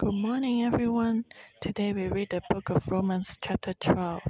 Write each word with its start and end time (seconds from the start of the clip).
Good 0.00 0.14
morning, 0.14 0.62
everyone. 0.64 1.26
Today 1.60 1.92
we 1.92 2.08
read 2.08 2.30
the 2.30 2.40
book 2.48 2.70
of 2.70 2.88
Romans, 2.88 3.36
chapter 3.38 3.74
12. 3.74 4.22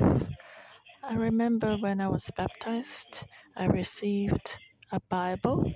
I 1.04 1.14
remember 1.14 1.76
when 1.76 2.00
I 2.00 2.08
was 2.08 2.28
baptized, 2.36 3.22
I 3.56 3.66
received 3.66 4.59
a 4.91 4.98
Bible, 4.98 5.72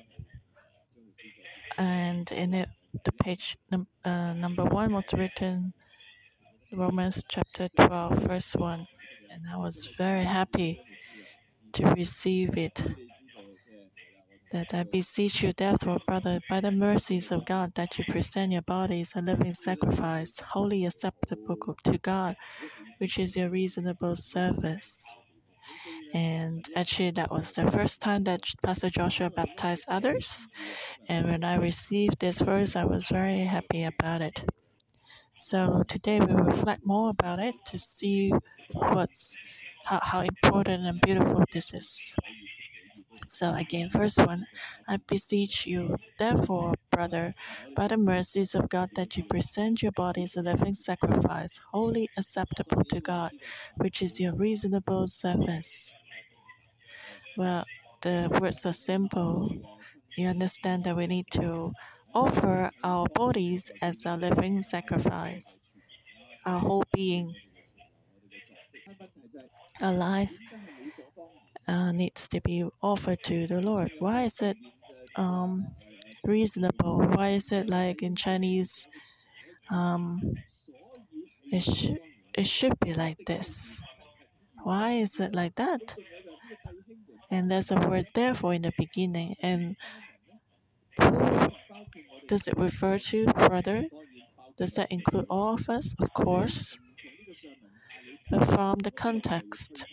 and 1.79 2.27
in 2.33 2.55
it, 2.55 2.71
the 3.05 3.13
page 3.13 3.57
num- 3.71 3.87
uh, 4.05 4.33
number 4.33 4.65
one 4.65 4.95
was 4.95 5.05
written 5.13 5.75
Romans 6.73 7.23
chapter 7.29 7.69
12, 7.77 8.19
verse 8.19 8.57
1. 8.57 8.89
And 9.31 9.43
I 9.49 9.57
was 9.59 9.87
very 9.97 10.25
happy 10.25 10.83
to 11.75 11.87
receive 11.95 12.59
it 12.59 12.83
that 14.53 14.73
I 14.73 14.85
beseech 14.85 15.43
you, 15.43 15.53
therefore, 15.53 15.99
brother, 16.07 16.41
by 16.49 16.61
the 16.61 16.71
mercies 16.71 17.33
of 17.33 17.45
God, 17.45 17.73
that 17.75 17.99
you 17.99 18.05
present 18.05 18.53
your 18.53 18.63
bodies 18.63 19.13
a 19.15 19.21
living 19.21 19.55
sacrifice, 19.55 20.39
holy 20.41 20.85
acceptable 20.87 21.77
to 21.85 21.99
God, 21.99 22.37
which 22.99 23.19
is 23.19 23.37
your 23.37 23.51
reasonable 23.51 24.17
service. 24.17 25.05
And 26.13 26.69
actually, 26.77 27.11
that 27.13 27.33
was 27.33 27.53
the 27.55 27.69
first 27.71 28.01
time 28.01 28.25
that 28.25 28.43
Pastor 28.63 28.91
Joshua 28.91 29.31
baptized 29.31 29.85
others. 29.89 30.47
And 31.09 31.29
when 31.29 31.43
I 31.43 31.57
received 31.57 32.21
this 32.21 32.41
verse, 32.41 32.77
I 32.77 32.85
was 32.85 33.09
very 33.09 33.41
happy 33.41 33.83
about 33.83 34.23
it. 34.23 34.45
So 35.37 35.83
today 35.89 36.21
we 36.21 36.33
reflect 36.33 36.87
more 36.87 37.11
about 37.11 37.41
it 37.41 37.57
to 37.67 37.79
see 37.79 38.33
what's 38.73 39.37
how, 39.85 40.01
how 40.03 40.21
important 40.21 40.87
and 40.87 41.01
beautiful 41.01 41.45
this 41.53 41.75
is. 41.75 42.15
So 43.27 43.53
again, 43.55 43.89
first 43.89 44.19
one, 44.19 44.47
I 44.89 44.97
beseech 44.97 45.67
you, 45.67 45.97
therefore, 46.19 46.75
brother, 46.91 47.35
by 47.75 47.89
the 47.89 47.97
mercies 47.99 48.55
of 48.55 48.69
God, 48.69 48.91
that 48.95 49.17
you 49.17 49.25
present 49.25 49.83
your 49.83 49.93
bodies 49.93 50.37
a 50.37 50.43
living 50.43 50.75
sacrifice, 50.75 51.59
holy 51.73 52.09
acceptable 52.17 52.85
to 52.85 53.01
God, 53.01 53.33
which 53.77 54.01
is 54.03 54.21
your 54.21 54.35
reasonable 54.35 55.09
service. 55.09 55.97
Well, 57.37 57.65
the 58.03 58.29
words 58.41 58.65
are 58.67 58.73
simple. 58.73 59.51
You 60.17 60.29
understand 60.29 60.85
that 60.85 60.97
we 60.97 61.07
need 61.07 61.27
to 61.33 61.73
offer 62.15 62.71
our 62.83 63.07
bodies 63.15 63.71
as 63.83 64.05
a 64.07 64.17
living 64.17 64.63
sacrifice, 64.63 65.59
our 66.45 66.61
whole 66.61 66.85
being, 66.95 67.35
alive 69.81 70.31
uh, 71.67 71.93
needs 71.93 72.29
to 72.29 72.41
be 72.41 72.65
offered 72.83 73.23
to 73.25 73.47
the 73.47 73.61
Lord. 73.61 73.93
Why 73.99 74.23
is 74.23 74.41
it 74.41 74.57
um, 75.17 75.69
reasonable? 76.25 76.99
Why 77.15 77.31
is 77.31 77.53
it 77.53 77.69
like 77.69 78.03
in 78.03 78.15
Chinese? 78.15 78.89
Um, 79.71 80.35
it 81.51 81.63
should 81.63 81.99
it 82.35 82.47
should 82.47 82.79
be 82.81 82.95
like 82.95 83.19
this. 83.27 83.81
Why 84.63 84.93
is 84.93 85.21
it 85.21 85.35
like 85.35 85.55
that? 85.57 85.97
And 87.31 87.51
there's 87.51 87.71
a 87.71 87.77
word 87.77 88.07
therefore 88.15 88.55
in 88.55 88.63
the 88.63 88.73
beginning. 88.77 89.37
And 89.43 89.77
who 91.01 91.51
does 92.29 92.49
it 92.49 92.57
refer 92.57 92.99
to, 92.99 93.27
brother? 93.27 93.87
Does 94.57 94.75
that 94.75 94.91
include 94.91 95.27
all 95.29 95.55
of 95.55 95.69
us? 95.69 95.95
Of 96.01 96.13
course. 96.15 96.79
But 98.31 98.47
from 98.47 98.79
the 98.79 98.91
context, 98.91 99.85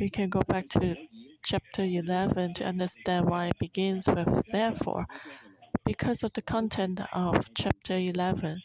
we 0.00 0.08
can 0.08 0.30
go 0.30 0.40
back 0.48 0.66
to 0.70 0.96
chapter 1.44 1.82
11 1.82 2.54
to 2.54 2.64
understand 2.64 3.28
why 3.28 3.48
it 3.48 3.58
begins 3.58 4.08
with 4.08 4.42
therefore, 4.50 5.06
because 5.84 6.22
of 6.22 6.32
the 6.32 6.40
content 6.42 7.00
of 7.12 7.52
chapter 7.54 7.94
11. 7.94 8.62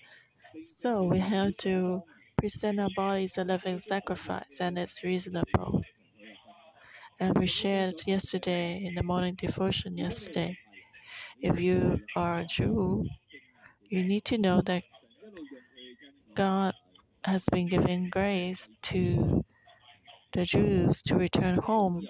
So 0.62 1.04
we 1.04 1.20
have 1.20 1.58
to 1.58 2.04
present 2.38 2.80
our 2.80 2.90
bodies 2.96 3.38
a 3.38 3.44
living 3.44 3.78
sacrifice, 3.80 4.62
and 4.62 4.78
it's 4.80 5.04
reasonable. 5.04 5.82
And 7.20 7.38
we 7.38 7.48
shared 7.48 7.96
yesterday 8.08 8.82
in 8.84 8.96
the 8.96 9.04
morning 9.04 9.36
devotion 9.36 9.98
yesterday. 9.98 10.58
If 11.42 11.60
you 11.60 12.00
are 12.16 12.40
a 12.40 12.46
Jew, 12.46 13.06
you 13.90 14.04
need 14.04 14.24
to 14.26 14.38
know 14.38 14.62
that 14.62 14.84
God 16.34 16.74
has 17.26 17.46
been 17.52 17.68
giving 17.68 18.10
grace 18.10 18.72
to 18.84 19.44
the 20.36 20.46
Jews 20.46 21.02
to 21.04 21.16
return 21.16 21.58
home. 21.60 22.06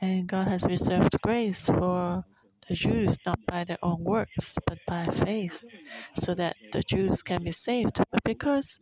And 0.00 0.26
God 0.26 0.48
has 0.48 0.64
reserved 0.64 1.20
grace 1.20 1.66
for 1.66 2.24
the 2.66 2.74
Jews 2.74 3.16
not 3.26 3.40
by 3.46 3.64
their 3.64 3.78
own 3.82 4.02
works, 4.04 4.56
but 4.66 4.78
by 4.86 5.04
faith, 5.04 5.64
so 6.14 6.34
that 6.34 6.56
the 6.72 6.82
Jews 6.82 7.22
can 7.22 7.44
be 7.44 7.52
saved. 7.52 7.98
But 8.10 8.24
because 8.24 8.80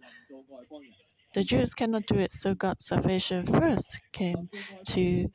the 1.34 1.42
Jews 1.42 1.74
cannot 1.74 2.06
do 2.06 2.18
it, 2.18 2.32
so 2.32 2.54
God's 2.54 2.84
salvation 2.86 3.44
first 3.44 4.00
came 4.12 4.50
to 4.94 5.26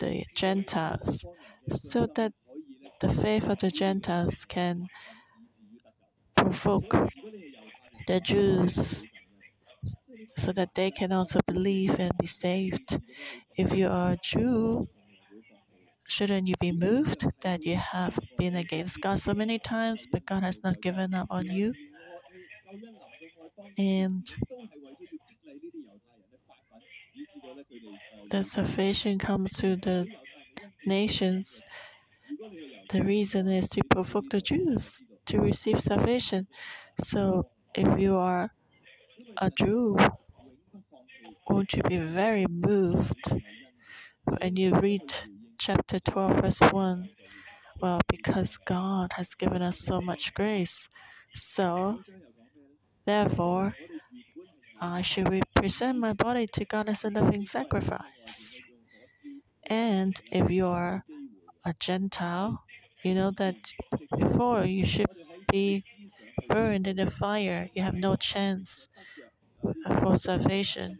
the 0.00 0.24
Gentiles, 0.34 1.24
so 1.70 2.06
that 2.16 2.32
the 3.00 3.08
faith 3.08 3.48
of 3.48 3.58
the 3.58 3.70
Gentiles 3.70 4.44
can 4.44 4.88
provoke 6.34 6.92
the 8.08 8.20
Jews 8.20 9.04
so 10.36 10.52
that 10.52 10.74
they 10.74 10.90
can 10.90 11.12
also 11.12 11.40
believe 11.46 11.98
and 11.98 12.12
be 12.20 12.26
saved. 12.26 13.00
If 13.56 13.74
you 13.74 13.88
are 13.88 14.12
a 14.12 14.16
Jew, 14.16 14.88
shouldn't 16.08 16.48
you 16.48 16.54
be 16.60 16.72
moved 16.72 17.26
that 17.42 17.64
you 17.64 17.76
have 17.76 18.18
been 18.38 18.54
against 18.56 19.00
God 19.00 19.20
so 19.20 19.34
many 19.34 19.58
times, 19.58 20.06
but 20.10 20.26
God 20.26 20.42
has 20.42 20.62
not 20.64 20.80
given 20.80 21.14
up 21.14 21.26
on 21.30 21.46
you? 21.46 21.74
And 23.78 24.24
the 28.30 28.42
salvation 28.42 29.18
comes 29.18 29.52
to 29.54 29.76
the 29.76 30.06
nations. 30.86 31.64
The 32.90 33.02
reason 33.04 33.48
is 33.48 33.68
to 33.70 33.82
provoke 33.84 34.30
the 34.30 34.40
Jews 34.40 35.02
to 35.26 35.40
receive 35.40 35.80
salvation. 35.80 36.46
So 37.00 37.44
if 37.74 37.98
you 38.00 38.16
are 38.16 38.50
a 39.38 39.50
Jew, 39.50 39.96
won't 41.48 41.72
you 41.72 41.82
be 41.82 41.98
very 41.98 42.46
moved 42.46 43.32
when 44.24 44.56
you 44.56 44.74
read 44.74 45.14
chapter 45.58 45.98
12, 45.98 46.40
verse 46.40 46.60
1? 46.60 47.08
Well, 47.80 48.00
because 48.08 48.56
God 48.56 49.12
has 49.14 49.34
given 49.34 49.62
us 49.62 49.78
so 49.78 50.00
much 50.00 50.34
grace. 50.34 50.88
So, 51.32 52.00
therefore, 53.04 53.76
uh, 54.80 55.02
should 55.02 55.42
present 55.54 55.98
my 55.98 56.12
body 56.12 56.46
to 56.48 56.64
God 56.64 56.88
as 56.88 57.04
a 57.04 57.10
living 57.10 57.44
sacrifice? 57.44 58.60
And 59.66 60.20
if 60.30 60.50
you 60.50 60.66
are 60.66 61.04
a 61.64 61.74
Gentile, 61.78 62.64
you 63.02 63.14
know 63.14 63.30
that 63.32 63.56
before 64.16 64.64
you 64.64 64.86
should 64.86 65.06
be 65.50 65.84
burned 66.48 66.86
in 66.86 66.96
the 66.96 67.10
fire. 67.10 67.68
You 67.74 67.82
have 67.82 67.94
no 67.94 68.16
chance 68.16 68.88
for 70.00 70.16
salvation. 70.16 70.98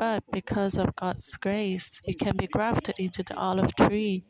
But 0.00 0.24
because 0.32 0.78
of 0.78 0.96
God's 0.96 1.36
grace, 1.36 2.00
you 2.06 2.16
can 2.16 2.36
be 2.36 2.48
grafted 2.48 2.96
into 2.98 3.22
the 3.22 3.36
olive 3.38 3.76
tree. 3.76 4.24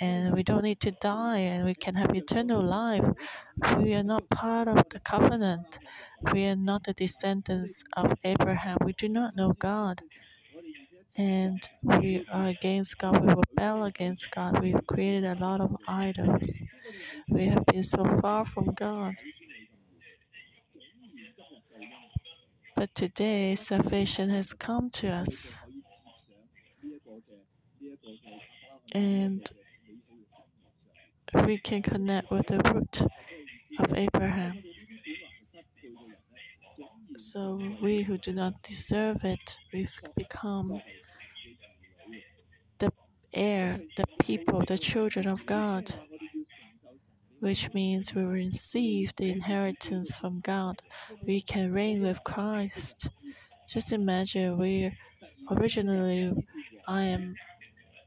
And 0.00 0.34
we 0.34 0.42
don't 0.42 0.64
need 0.64 0.80
to 0.80 0.92
die, 0.92 1.38
and 1.38 1.64
we 1.66 1.74
can 1.74 1.94
have 1.96 2.14
eternal 2.14 2.62
life. 2.62 3.06
We 3.78 3.94
are 3.94 4.04
not 4.04 4.28
part 4.30 4.68
of 4.68 4.82
the 4.90 5.00
covenant. 5.00 5.78
We 6.32 6.46
are 6.46 6.56
not 6.56 6.84
the 6.84 6.94
descendants 6.94 7.84
of 7.96 8.14
Abraham. 8.24 8.78
We 8.84 8.94
do 8.94 9.08
not 9.08 9.36
know 9.36 9.54
God 9.54 10.02
and 11.16 11.68
we 11.82 12.24
are 12.32 12.48
against 12.48 12.98
God. 12.98 13.24
We 13.24 13.32
rebel 13.32 13.84
against 13.84 14.30
God. 14.30 14.62
We've 14.62 14.86
created 14.86 15.24
a 15.24 15.34
lot 15.42 15.60
of 15.60 15.76
idols. 15.88 16.64
We 17.28 17.46
have 17.46 17.64
been 17.66 17.84
so 17.84 18.04
far 18.20 18.44
from 18.44 18.74
God. 18.74 19.14
But 22.76 22.94
today, 22.94 23.54
salvation 23.56 24.28
has 24.28 24.52
come 24.52 24.90
to 24.90 25.08
us. 25.08 25.58
And 28.92 29.50
we 31.46 31.56
can 31.58 31.80
connect 31.82 32.30
with 32.30 32.46
the 32.48 32.58
root 32.72 33.02
of 33.78 33.94
Abraham. 33.94 34.62
So 37.16 37.58
we 37.80 38.02
who 38.02 38.18
do 38.18 38.32
not 38.34 38.62
deserve 38.62 39.24
it, 39.24 39.58
we've 39.72 39.98
become 40.14 40.82
the 42.78 42.92
heir, 43.32 43.80
the 43.96 44.04
people, 44.20 44.62
the 44.66 44.76
children 44.76 45.26
of 45.26 45.46
God, 45.46 45.94
which 47.46 47.72
means 47.74 48.14
we 48.14 48.22
receive 48.24 49.14
the 49.16 49.30
inheritance 49.30 50.10
from 50.18 50.40
God. 50.40 50.76
We 51.26 51.40
can 51.42 51.72
reign 51.72 52.02
with 52.02 52.24
Christ. 52.24 53.10
Just 53.68 53.92
imagine 53.92 54.58
we 54.58 54.92
originally 55.50 56.32
I 56.88 57.02
am 57.16 57.36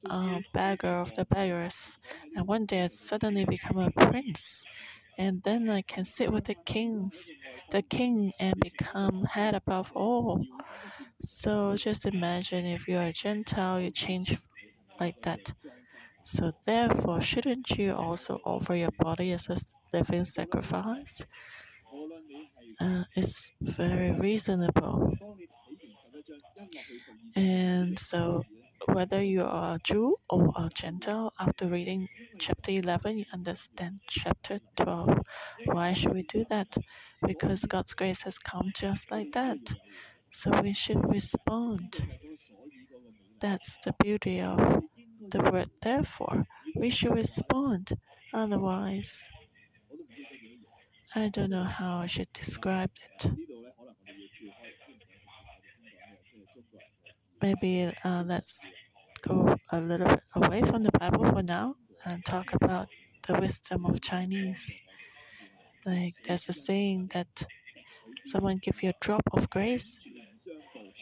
a 0.05 0.41
beggar 0.53 0.95
of 1.05 1.13
the 1.15 1.25
beggars, 1.25 1.97
and 2.35 2.47
one 2.47 2.65
day 2.65 2.83
I 2.85 2.87
suddenly 2.87 3.45
become 3.45 3.77
a 3.79 3.91
prince. 3.91 4.65
and 5.17 5.43
then 5.43 5.69
I 5.69 5.81
can 5.83 6.05
sit 6.05 6.31
with 6.31 6.45
the 6.45 6.55
kings, 6.55 7.31
the 7.71 7.81
king, 7.83 8.33
and 8.39 8.55
become 8.59 9.25
head 9.25 9.53
above 9.55 9.91
all. 9.95 10.45
So 11.21 11.75
just 11.77 12.05
imagine 12.05 12.65
if 12.65 12.87
you're 12.87 13.03
a 13.03 13.13
Gentile, 13.13 13.79
you 13.81 13.91
change 13.91 14.37
like 14.99 15.21
that. 15.23 15.53
So 16.33 16.51
therefore, 16.63 17.21
shouldn't 17.21 17.71
you 17.71 17.95
also 17.95 18.39
offer 18.45 18.75
your 18.75 18.91
body 18.91 19.31
as 19.31 19.49
a 19.49 19.57
living 19.97 20.25
sacrifice? 20.25 21.25
Uh, 22.79 23.03
it's 23.15 23.51
very 23.61 24.11
reasonable. 24.11 25.13
And 27.35 27.97
so, 27.97 28.43
whether 28.85 29.23
you 29.23 29.43
are 29.43 29.75
a 29.75 29.79
Jew 29.83 30.17
or 30.29 30.53
a 30.55 30.69
Gentile, 30.73 31.33
after 31.39 31.65
reading 31.67 32.07
chapter 32.37 32.71
11, 32.71 33.17
you 33.17 33.25
understand 33.33 33.99
chapter 34.07 34.59
12. 34.77 35.19
Why 35.65 35.93
should 35.93 36.13
we 36.13 36.23
do 36.23 36.45
that? 36.49 36.75
Because 37.25 37.65
God's 37.65 37.93
grace 37.93 38.21
has 38.23 38.37
come 38.37 38.71
just 38.75 39.09
like 39.11 39.31
that. 39.33 39.57
So 40.29 40.51
we 40.61 40.73
should 40.73 41.03
respond. 41.11 42.07
That's 43.39 43.77
the 43.83 43.93
beauty 43.99 44.41
of 44.41 44.83
the 45.31 45.41
word 45.41 45.69
therefore. 45.81 46.45
We 46.75 46.89
should 46.89 47.15
respond. 47.15 47.91
Otherwise, 48.33 49.23
I 51.15 51.29
don't 51.29 51.49
know 51.49 51.63
how 51.63 51.99
I 51.99 52.05
should 52.05 52.31
describe 52.33 52.91
it. 53.05 53.31
Maybe 57.41 57.91
uh, 58.03 58.23
let's 58.27 58.69
go 59.21 59.55
a 59.71 59.79
little 59.79 60.07
bit 60.07 60.23
away 60.35 60.61
from 60.61 60.83
the 60.83 60.91
Bible 60.91 61.25
for 61.31 61.41
now 61.41 61.75
and 62.05 62.23
talk 62.25 62.53
about 62.53 62.87
the 63.27 63.39
wisdom 63.39 63.85
of 63.85 64.01
Chinese. 64.01 64.81
Like 65.85 66.15
there's 66.25 66.49
a 66.49 66.53
saying 66.53 67.11
that 67.13 67.45
someone 68.25 68.57
give 68.57 68.83
you 68.83 68.89
a 68.89 68.93
drop 69.01 69.23
of 69.33 69.49
grace, 69.49 69.99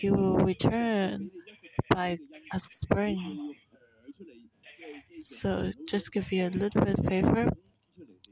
you 0.01 0.13
will 0.13 0.37
return 0.37 1.31
by 1.89 2.19
a 2.53 2.59
spring. 2.59 3.55
So 5.21 5.71
just 5.87 6.11
give 6.11 6.31
you 6.31 6.47
a 6.47 6.49
little 6.49 6.81
bit 6.83 7.03
favor, 7.05 7.49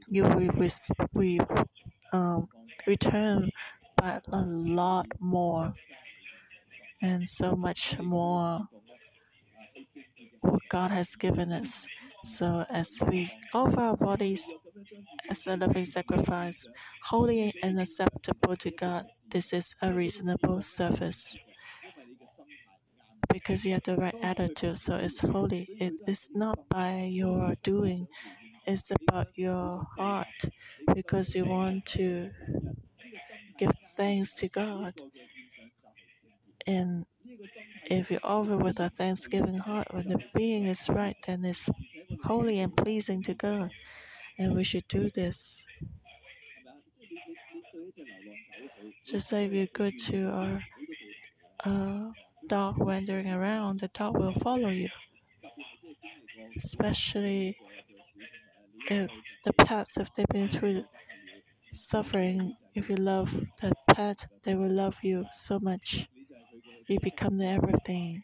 you 0.08 0.24
will 0.24 0.52
we 1.12 1.40
um, 2.12 2.48
return 2.86 3.50
by 3.96 4.20
a 4.32 4.42
lot 4.42 5.06
more 5.18 5.74
and 7.02 7.28
so 7.28 7.56
much 7.56 7.98
more 7.98 8.68
what 10.40 10.62
God 10.68 10.90
has 10.92 11.16
given 11.16 11.52
us. 11.52 11.86
So 12.24 12.64
as 12.70 13.02
we 13.08 13.30
offer 13.52 13.80
our 13.80 13.96
bodies 13.96 14.50
as 15.28 15.46
a 15.46 15.56
living 15.56 15.84
sacrifice, 15.84 16.66
holy 17.02 17.52
and 17.62 17.80
acceptable 17.80 18.56
to 18.56 18.70
God, 18.70 19.06
this 19.30 19.52
is 19.52 19.74
a 19.82 19.92
reasonable 19.92 20.62
service. 20.62 21.36
Because 23.36 23.64
you 23.66 23.72
have 23.74 23.82
the 23.82 23.96
right 23.96 24.14
attitude, 24.22 24.78
so 24.78 24.96
it's 24.96 25.18
holy. 25.18 25.68
It 25.78 25.94
is 26.08 26.30
not 26.34 26.58
by 26.70 27.02
your 27.02 27.52
doing, 27.62 28.08
it's 28.66 28.90
about 28.90 29.28
your 29.36 29.86
heart 29.98 30.38
because 30.94 31.34
you 31.34 31.44
want 31.44 31.84
to 31.96 32.30
give 33.58 33.72
thanks 33.96 34.34
to 34.36 34.48
God. 34.48 34.94
And 36.66 37.06
if 37.90 38.10
you 38.10 38.18
offer 38.24 38.56
with 38.58 38.80
a 38.80 38.90
thanksgiving 38.90 39.58
heart, 39.58 39.88
when 39.92 40.08
the 40.08 40.22
being 40.34 40.66
is 40.66 40.88
right, 40.88 41.16
then 41.26 41.44
it's 41.44 41.68
holy 42.24 42.60
and 42.60 42.76
pleasing 42.76 43.22
to 43.24 43.34
God. 43.34 43.70
And 44.38 44.54
we 44.54 44.64
should 44.64 44.88
do 44.88 45.10
this. 45.10 45.66
Just 49.06 49.32
like 49.32 49.50
we 49.50 49.66
go 49.72 49.90
to 49.90 50.30
our 50.30 50.62
uh, 51.64 52.10
dog 52.48 52.78
wandering 52.78 53.28
around, 53.30 53.80
the 53.80 53.88
dog 53.88 54.16
will 54.18 54.32
follow 54.32 54.68
you. 54.70 54.88
Especially 56.56 57.56
if 58.90 59.10
the 59.44 59.52
pets, 59.52 59.96
if 59.98 60.12
they've 60.14 60.26
been 60.28 60.48
through 60.48 60.84
suffering, 61.72 62.56
if 62.74 62.88
you 62.88 62.96
love 62.96 63.32
the 63.62 63.72
pet, 63.94 64.26
they 64.44 64.54
will 64.54 64.70
love 64.72 64.96
you 65.02 65.26
so 65.32 65.58
much 65.60 66.08
You 66.88 67.00
become 67.00 67.38
the 67.38 67.46
everything. 67.46 68.22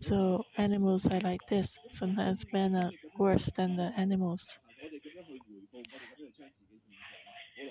So 0.00 0.44
animals 0.58 1.06
are 1.06 1.20
like 1.20 1.46
this. 1.46 1.78
Sometimes 1.90 2.44
men 2.52 2.74
are 2.76 2.92
worse 3.18 3.50
than 3.56 3.76
the 3.76 3.94
animals. 3.96 4.58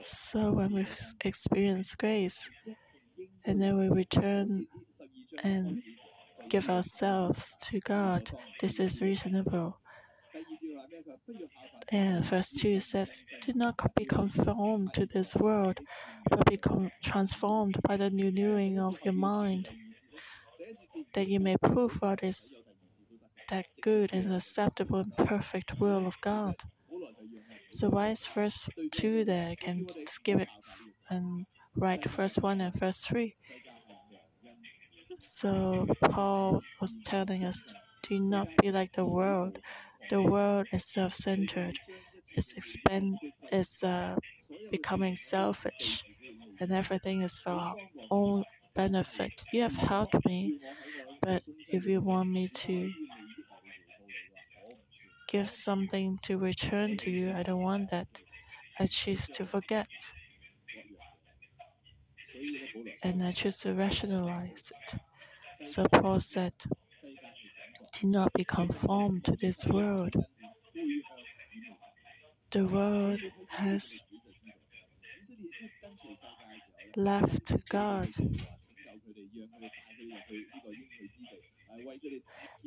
So 0.04 0.52
when 0.54 0.74
we 0.74 0.86
experience 1.24 1.96
grace, 1.96 2.50
and 3.46 3.62
then 3.62 3.78
we 3.78 3.90
return 3.90 4.68
and 5.44 5.82
give 6.50 6.70
ourselves 6.70 7.56
to 7.62 7.80
God, 7.80 8.32
this 8.60 8.80
is 8.80 9.02
reasonable. 9.02 9.78
And 11.92 12.24
verse 12.24 12.52
2 12.52 12.80
says, 12.80 13.26
Do 13.46 13.54
not 13.54 13.76
be 13.96 14.06
conformed 14.06 14.94
to 14.94 15.06
this 15.06 15.36
world, 15.36 15.80
but 16.30 16.46
be 16.46 16.60
transformed 17.04 17.82
by 17.82 17.98
the 17.98 18.12
renewing 18.12 18.80
of 18.80 19.00
your 19.04 19.14
mind, 19.14 19.70
that 21.14 21.28
you 21.28 21.40
may 21.40 21.58
prove 21.58 22.02
what 22.02 22.24
is 22.24 22.54
that 23.50 23.66
good 23.82 24.14
and 24.14 24.34
acceptable 24.34 25.00
and 25.00 25.18
perfect 25.18 25.80
will 25.80 26.08
of 26.08 26.20
God. 26.22 26.56
So 27.70 27.90
why 27.90 28.10
is 28.10 28.26
verse 28.26 28.70
2 28.94 29.26
there? 29.26 29.50
I 29.52 29.56
can 29.56 29.88
skip 30.06 30.40
it 30.40 30.50
and 31.10 31.46
write 31.76 32.06
verse 32.06 32.38
1 32.38 32.62
and 32.62 32.74
verse 32.74 33.02
3. 33.06 33.36
So 35.20 35.88
Paul 36.12 36.62
was 36.82 36.98
telling 37.06 37.46
us, 37.46 37.62
do 38.04 38.20
not 38.20 38.48
be 38.62 38.72
like 38.72 38.94
the 38.94 39.06
world, 39.06 39.60
the 40.10 40.22
world 40.22 40.68
is 40.72 40.86
self-centered. 40.86 41.80
It's 42.36 42.54
expand. 42.54 43.20
It's 43.52 43.84
uh, 43.84 44.18
becoming 44.72 45.16
selfish, 45.16 46.04
and 46.60 46.72
everything 46.72 47.22
is 47.22 47.40
for 47.40 47.52
our 47.52 47.76
own 48.12 48.46
benefit. 48.76 49.44
You 49.54 49.62
have 49.64 49.76
helped 49.78 50.26
me, 50.26 50.60
but 51.22 51.44
if 51.72 51.86
you 51.86 52.02
want 52.02 52.30
me 52.30 52.48
to 52.50 52.94
give 55.28 55.50
something 55.50 56.20
to 56.24 56.38
return 56.38 56.96
to 56.98 57.10
you, 57.10 57.32
I 57.32 57.42
don't 57.44 57.62
want 57.62 57.90
that. 57.90 58.22
I 58.80 58.88
choose 58.88 59.30
to 59.30 59.46
forget. 59.46 59.88
And 63.04 63.24
I 63.24 63.32
choose 63.32 63.60
to 63.62 63.74
rationalize 63.74 64.72
it. 64.84 65.00
So 65.68 65.86
Paul 65.88 66.20
said, 66.20 66.54
do 67.94 68.08
not 68.08 68.34
be 68.34 68.44
conformed 68.44 69.26
to 69.26 69.36
this 69.36 69.66
world. 69.66 70.16
The 72.52 72.66
world 72.66 73.22
has 73.50 74.12
left 76.96 77.54
God. 77.70 78.10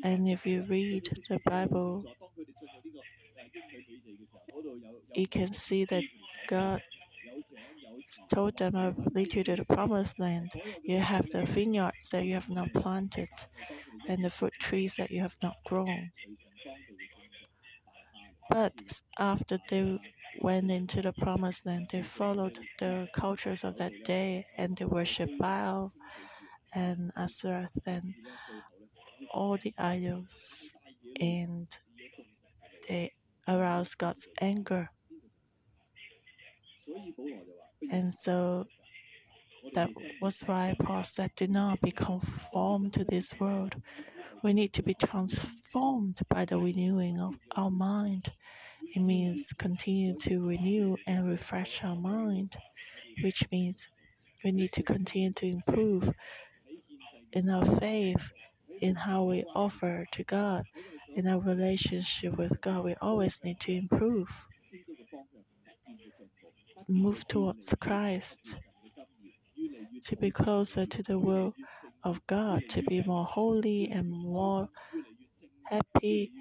And 0.03 0.29
if 0.29 0.47
you 0.47 0.63
read 0.63 1.09
the 1.29 1.39
Bible, 1.45 2.05
you 5.15 5.27
can 5.27 5.53
see 5.53 5.85
that 5.87 6.03
God 6.49 6.83
told 8.33 8.57
them, 8.59 8.77
I 8.77 8.89
will 8.89 9.07
lead 9.15 9.35
you 9.35 9.45
to 9.45 9.57
the 9.57 9.65
promised 9.65 10.19
land. 10.19 10.53
You 10.83 10.99
have 10.99 11.31
the 11.31 11.45
vineyards 11.47 12.11
that 12.11 12.25
you 12.25 12.35
have 12.35 12.49
not 12.51 12.73
planted, 12.73 13.29
and 14.09 14.25
the 14.25 14.31
fruit 14.31 14.55
trees 14.59 14.97
that 14.97 15.11
you 15.11 15.21
have 15.23 15.37
not 15.43 15.57
grown. 15.67 16.11
But 18.51 18.75
after 19.19 19.59
they 19.69 19.99
went 20.41 20.71
into 20.71 21.03
the 21.03 21.13
promised 21.13 21.67
land, 21.67 21.89
they 21.91 22.03
followed 22.03 22.59
the 22.79 23.09
cultures 23.13 23.65
of 23.65 23.77
that 23.79 24.05
day 24.05 24.47
and 24.57 24.77
they 24.77 24.85
worshiped 24.85 25.39
Baal 25.39 25.93
and 26.75 27.13
Asherah 27.17 27.71
and 27.87 28.15
all 29.33 29.57
the 29.59 29.75
idols, 29.79 30.73
and 31.21 31.69
they 32.89 33.13
aroused 33.49 33.99
God's 33.99 34.27
anger. 34.41 34.91
And 37.91 38.13
so 38.13 38.67
that 39.75 39.91
was 40.21 40.43
why 40.43 40.75
Paul 40.79 41.03
said, 41.03 41.33
Do 41.37 41.47
not 41.47 41.81
be 41.81 41.91
conformed 41.91 42.93
to 42.95 43.05
this 43.05 43.39
world. 43.41 43.77
We 44.43 44.53
need 44.53 44.73
to 44.75 44.83
be 44.83 44.95
transformed 44.95 46.21
by 46.29 46.45
the 46.45 46.59
renewing 46.59 47.21
of 47.21 47.35
our 47.57 47.71
mind. 47.71 48.29
It 48.95 49.01
means 49.01 49.53
continue 49.59 50.17
to 50.21 50.47
renew 50.47 50.97
and 51.07 51.27
refresh 51.29 51.83
our 51.83 51.97
mind, 51.97 52.57
which 53.23 53.45
means 53.51 53.89
we 54.45 54.53
need 54.53 54.73
to 54.73 54.83
continue 54.83 55.33
to 55.33 55.47
improve 55.47 56.11
in 57.33 57.49
our 57.49 57.65
faith, 57.81 58.31
in 58.81 58.95
how 58.95 59.25
we 59.25 59.45
offer 59.55 60.07
to 60.13 60.25
God, 60.25 60.65
in 61.15 61.27
our 61.27 61.41
relationship 61.41 62.37
with 62.37 62.61
God. 62.61 62.85
We 62.85 62.95
always 63.01 63.43
need 63.43 63.61
to 63.61 63.73
improve. 63.73 64.47
Move 66.89 67.27
towards 67.29 67.75
Christ, 67.81 68.57
to 70.05 70.17
be 70.17 70.31
closer 70.31 70.87
to 70.87 71.03
the 71.03 71.19
will 71.19 71.55
of 72.03 72.27
God, 72.27 72.63
to 72.71 72.83
be 72.83 73.03
more 73.03 73.25
holy 73.25 73.89
and 73.91 74.11
more 74.11 74.69
happy, 75.71 76.33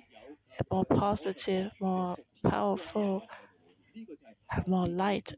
more 0.71 0.85
positive, 0.85 1.71
more 1.79 2.17
powerful, 2.43 3.23
have 4.47 4.67
more 4.67 4.87
light 4.87 5.33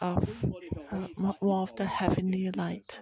of 0.00 0.44
uh, 0.90 1.08
more 1.40 1.62
of 1.62 1.74
the 1.76 1.86
heavenly 1.86 2.50
light. 2.50 3.00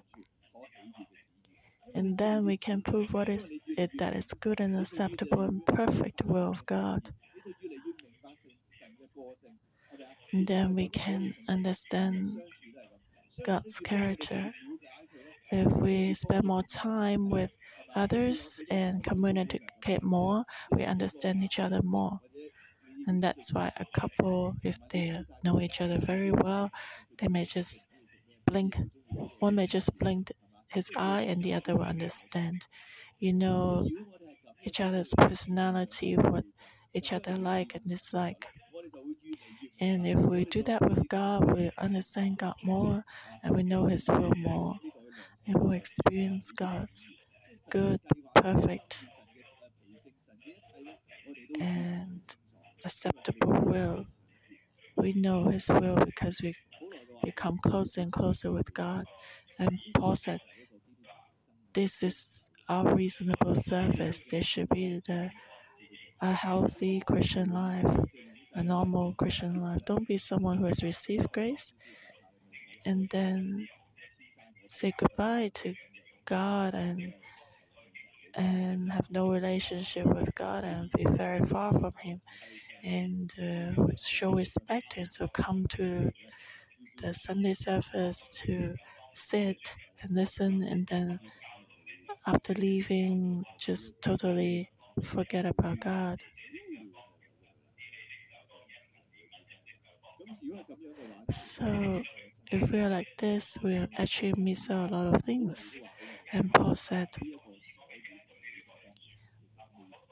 And 1.94 2.16
then 2.18 2.44
we 2.44 2.56
can 2.56 2.82
prove 2.82 3.12
what 3.12 3.28
is 3.28 3.56
it 3.66 3.90
that 3.98 4.14
is 4.14 4.32
good 4.32 4.60
and 4.60 4.76
acceptable 4.76 5.40
and 5.42 5.64
perfect 5.66 6.22
will 6.24 6.50
of 6.50 6.64
God. 6.66 7.10
Then 10.32 10.74
we 10.74 10.88
can 10.88 11.34
understand 11.48 12.40
God's 13.44 13.80
character. 13.80 14.52
If 15.50 15.66
we 15.72 16.14
spend 16.14 16.44
more 16.44 16.62
time 16.62 17.28
with 17.28 17.50
others 17.94 18.62
and 18.70 19.02
communicate 19.02 20.02
more, 20.02 20.44
we 20.70 20.84
understand 20.84 21.42
each 21.42 21.58
other 21.58 21.82
more. 21.82 22.20
And 23.06 23.22
that's 23.22 23.52
why 23.52 23.72
a 23.76 23.86
couple, 23.98 24.54
if 24.62 24.78
they 24.90 25.20
know 25.44 25.60
each 25.60 25.80
other 25.80 25.98
very 25.98 26.30
well, 26.30 26.70
they 27.18 27.28
may 27.28 27.44
just 27.44 27.86
blink. 28.46 28.76
One 29.40 29.56
may 29.56 29.66
just 29.66 29.98
blink 29.98 30.30
his 30.68 30.90
eye, 30.96 31.22
and 31.22 31.42
the 31.42 31.54
other 31.54 31.74
will 31.76 31.84
understand. 31.84 32.66
You 33.18 33.32
know 33.32 33.88
each 34.62 34.80
other's 34.80 35.12
personality, 35.16 36.14
what 36.14 36.44
each 36.94 37.12
other 37.12 37.36
like 37.36 37.74
and 37.74 37.84
dislike. 37.86 38.46
And 39.80 40.06
if 40.06 40.18
we 40.18 40.44
do 40.44 40.62
that 40.64 40.82
with 40.82 41.08
God, 41.08 41.56
we 41.56 41.70
understand 41.78 42.38
God 42.38 42.54
more 42.62 43.04
and 43.42 43.56
we 43.56 43.62
know 43.62 43.86
His 43.86 44.08
will 44.08 44.32
more. 44.36 44.76
And 45.46 45.56
we 45.62 45.76
experience 45.76 46.52
God's 46.52 47.08
good, 47.70 48.00
perfect, 48.34 49.06
and 51.58 52.20
acceptable 52.84 53.62
will. 53.62 54.06
We 54.96 55.14
know 55.14 55.48
His 55.48 55.68
will 55.68 55.96
because 55.96 56.40
we 56.42 56.54
become 57.24 57.58
closer 57.64 58.02
and 58.02 58.12
closer 58.12 58.52
with 58.52 58.72
God. 58.74 59.04
And 59.58 59.78
Paul 59.94 60.16
said, 60.16 60.40
This 61.72 62.02
is 62.02 62.50
our 62.68 62.94
reasonable 62.94 63.56
service. 63.56 64.24
There 64.30 64.42
should 64.42 64.68
be 64.68 65.00
the, 65.06 65.30
a 66.20 66.32
healthy 66.32 67.00
Christian 67.00 67.50
life, 67.52 67.86
a 68.54 68.62
normal 68.62 69.14
Christian 69.14 69.60
life. 69.62 69.82
Don't 69.86 70.06
be 70.08 70.16
someone 70.16 70.58
who 70.58 70.66
has 70.66 70.82
received 70.82 71.32
grace 71.32 71.72
and 72.84 73.08
then 73.10 73.68
say 74.68 74.92
goodbye 74.98 75.50
to 75.54 75.74
God 76.24 76.74
and 76.74 77.14
and 78.34 78.92
have 78.92 79.10
no 79.10 79.30
relationship 79.30 80.06
with 80.06 80.34
God 80.34 80.64
and 80.64 80.90
be 80.96 81.04
very 81.04 81.44
far 81.44 81.72
from 81.72 81.92
Him 82.00 82.20
and 82.84 83.32
uh, 83.42 83.86
show 83.96 84.32
respect 84.32 84.96
and 84.96 85.12
so 85.12 85.26
come 85.28 85.66
to 85.70 86.10
the 87.02 87.12
Sunday 87.12 87.54
service 87.54 88.40
to 88.44 88.74
sit 89.14 89.76
and 90.00 90.14
listen 90.14 90.62
and 90.62 90.86
then 90.86 91.18
after 92.26 92.54
leaving 92.54 93.44
just 93.58 94.00
totally 94.02 94.70
forget 95.02 95.46
about 95.46 95.80
God. 95.80 96.22
So 101.32 102.02
if 102.50 102.70
we 102.70 102.80
are 102.80 102.88
like 102.88 103.08
this, 103.18 103.56
we 103.62 103.78
will 103.78 103.86
actually 103.98 104.34
miss 104.36 104.68
out 104.68 104.90
a 104.90 104.94
lot 104.94 105.14
of 105.14 105.22
things. 105.22 105.78
And 106.32 106.52
Paul 106.52 106.74
said, 106.74 107.08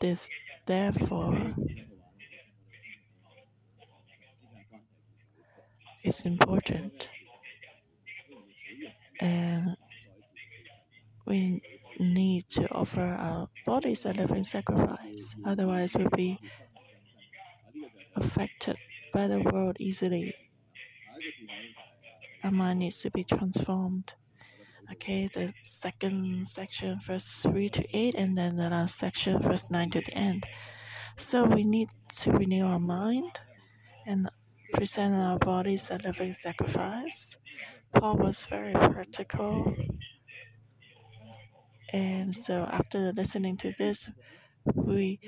This 0.00 0.28
therefore 0.64 1.54
is 6.04 6.24
important. 6.24 7.08
And 9.20 9.76
we 11.26 11.60
need 11.98 12.48
to 12.50 12.72
offer 12.72 13.00
our 13.00 13.48
bodies 13.66 14.04
a 14.04 14.12
living 14.12 14.44
sacrifice. 14.44 15.34
Otherwise, 15.44 15.96
we'll 15.96 16.10
be 16.10 16.38
affected 18.14 18.76
by 19.12 19.26
the 19.26 19.40
world 19.40 19.76
easily. 19.80 20.34
Our 22.44 22.50
mind 22.50 22.80
needs 22.80 23.00
to 23.00 23.10
be 23.10 23.24
transformed. 23.24 24.14
Okay, 24.92 25.26
the 25.26 25.52
second 25.64 26.46
section, 26.46 26.98
verse 27.00 27.40
3 27.42 27.68
to 27.68 27.96
8, 27.96 28.14
and 28.14 28.38
then 28.38 28.56
the 28.56 28.70
last 28.70 28.96
section, 28.96 29.38
verse 29.40 29.70
9 29.70 29.90
to 29.90 30.00
the 30.00 30.14
end. 30.14 30.44
So 31.16 31.44
we 31.44 31.64
need 31.64 31.88
to 32.20 32.32
renew 32.32 32.64
our 32.64 32.78
mind 32.78 33.40
and 34.06 34.30
present 34.72 35.14
our 35.14 35.38
bodies 35.38 35.90
a 35.90 35.98
living 35.98 36.32
sacrifice. 36.32 37.36
Paul 37.92 38.16
was 38.16 38.46
very 38.46 38.72
practical. 38.72 39.74
And 41.92 42.34
so 42.34 42.68
after 42.70 43.12
listening 43.12 43.56
to 43.58 43.72
this, 43.72 44.08
we 44.74 45.20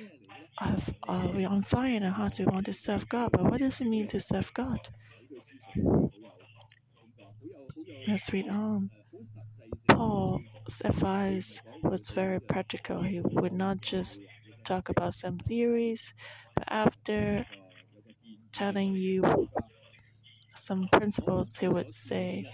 have 0.59 0.95
uh, 1.09 1.29
we're 1.35 1.49
on 1.49 1.63
fire 1.63 1.97
in 1.97 2.03
our 2.03 2.11
hearts. 2.11 2.39
We 2.39 2.45
want 2.45 2.67
to 2.67 2.73
serve 2.73 3.09
God. 3.09 3.33
But 3.33 3.45
what 3.45 3.61
does 3.61 3.81
it 3.81 3.87
mean 3.87 4.07
to 4.09 4.21
serve 4.21 4.53
God? 4.55 4.89
Let's 8.07 8.33
read 8.33 8.49
um, 8.49 8.57
on. 8.57 8.91
Paul's 9.89 10.83
advice 10.85 11.63
was 11.83 12.09
very 12.11 12.41
practical. 12.41 13.03
He 13.03 13.21
would 13.21 13.53
not 13.53 13.81
just 13.81 14.23
talk 14.65 14.89
about 14.89 15.15
some 15.15 15.39
theories, 15.39 16.15
but 16.55 16.65
after 16.69 17.47
telling 18.53 18.93
you 18.95 19.23
some 20.55 20.89
principles, 20.93 21.57
he 21.57 21.69
would 21.69 21.89
say 21.89 22.51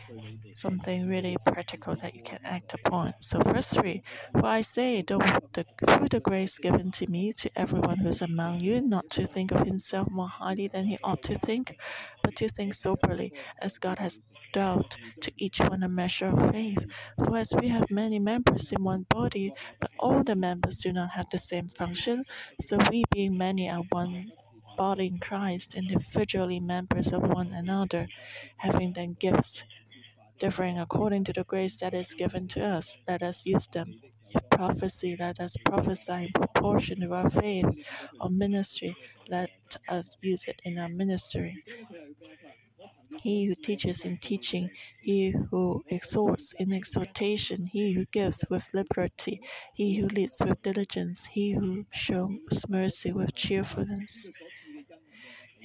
something 0.55 1.09
really 1.09 1.37
practical 1.45 1.95
that 1.97 2.15
you 2.15 2.23
can 2.23 2.39
act 2.45 2.75
upon. 2.75 3.15
So, 3.21 3.41
3 3.41 4.03
For 4.33 4.47
I 4.47 4.61
say, 4.63 5.03
the, 5.03 5.19
through 5.85 6.09
the 6.09 6.21
grace 6.21 6.59
given 6.59 6.91
to 6.93 7.11
me, 7.11 7.33
to 7.35 7.51
everyone 7.57 7.99
who 7.99 8.09
is 8.09 8.23
among 8.23 8.61
you, 8.61 8.81
not 8.81 9.11
to 9.11 9.27
think 9.27 9.53
of 9.53 9.67
himself 9.67 10.11
more 10.11 10.29
highly 10.29 10.69
than 10.69 10.87
he 10.87 10.99
ought 11.03 11.23
to 11.25 11.39
think, 11.39 11.79
but 12.23 12.37
to 12.37 12.49
think 12.49 12.75
soberly, 12.75 13.33
as 13.61 13.79
God 13.79 13.99
has 13.99 14.21
dealt 14.53 14.97
to 15.21 15.33
each 15.37 15.59
one 15.61 15.83
a 15.83 15.89
measure 15.89 16.27
of 16.27 16.51
faith. 16.53 16.87
For 17.19 17.37
as 17.37 17.53
we 17.55 17.69
have 17.69 17.91
many 17.91 18.19
members 18.19 18.73
in 18.73 18.83
one 18.83 19.07
body, 19.09 19.53
but 19.81 19.91
all 19.99 20.23
the 20.23 20.37
members 20.37 20.79
do 20.81 20.93
not 20.93 21.11
have 21.11 21.29
the 21.31 21.39
same 21.39 21.69
function, 21.69 22.25
so 22.61 22.79
we, 22.91 23.05
being 23.13 23.37
many, 23.37 23.69
are 23.69 23.83
one 23.91 24.31
body 24.77 25.07
in 25.07 25.19
Christ, 25.19 25.75
individually 25.75 26.61
members 26.61 27.13
of 27.13 27.23
one 27.23 27.53
another, 27.53 28.09
having 28.59 28.93
then 28.93 29.17
gifts 29.19 29.65
differing 30.39 30.79
according 30.79 31.25
to 31.25 31.33
the 31.33 31.45
grace 31.45 31.77
that 31.79 31.95
is 31.95 32.15
given 32.15 32.47
to 32.49 32.65
us. 32.65 32.99
Let 33.09 33.23
us 33.23 33.47
use 33.47 33.67
them. 33.69 34.01
If 34.31 34.49
prophecy, 34.51 35.17
let 35.19 35.41
us 35.41 35.57
prophesy 35.65 36.13
in 36.27 36.33
proportion 36.35 37.01
to 37.01 37.13
our 37.15 37.31
faith. 37.31 37.67
Or 38.21 38.29
ministry, 38.31 38.97
let 39.29 39.51
us 39.89 40.17
use 40.21 40.45
it 40.47 40.61
in 40.65 40.79
our 40.79 40.89
ministry. 40.89 41.63
He 43.23 43.47
who 43.47 43.55
teaches 43.55 44.05
in 44.05 44.19
teaching, 44.19 44.71
he 45.01 45.31
who 45.51 45.85
exhorts 45.89 46.53
in 46.53 46.73
exhortation, 46.73 47.67
he 47.67 47.93
who 47.93 48.05
gives 48.07 48.45
with 48.51 48.69
liberty, 48.73 49.41
he 49.75 49.97
who 49.97 50.07
leads 50.09 50.37
with 50.45 50.63
diligence, 50.63 51.27
he 51.27 51.53
who 51.53 51.87
shows 51.93 52.65
mercy 52.69 53.13
with 53.13 53.35
cheerfulness. 53.35 54.31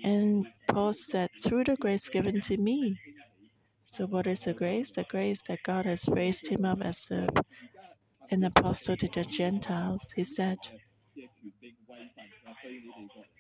And 0.04 0.48
Paul 0.68 0.94
said, 0.94 1.30
through 1.42 1.64
the 1.66 1.76
grace 1.78 2.10
given 2.10 2.42
to 2.42 2.58
me. 2.58 3.00
So, 3.82 4.08
what 4.08 4.28
is 4.28 4.42
the 4.42 4.54
grace? 4.54 4.94
The 4.94 5.04
grace 5.06 5.44
that 5.44 5.64
God 5.64 5.86
has 5.86 6.08
raised 6.10 6.48
him 6.48 6.66
up 6.66 6.82
as 6.82 7.10
a, 7.12 7.30
an 8.32 8.44
apostle 8.44 8.98
to 8.98 9.08
the 9.08 9.24
Gentiles. 9.24 10.12
He 10.16 10.24
said, 10.24 10.58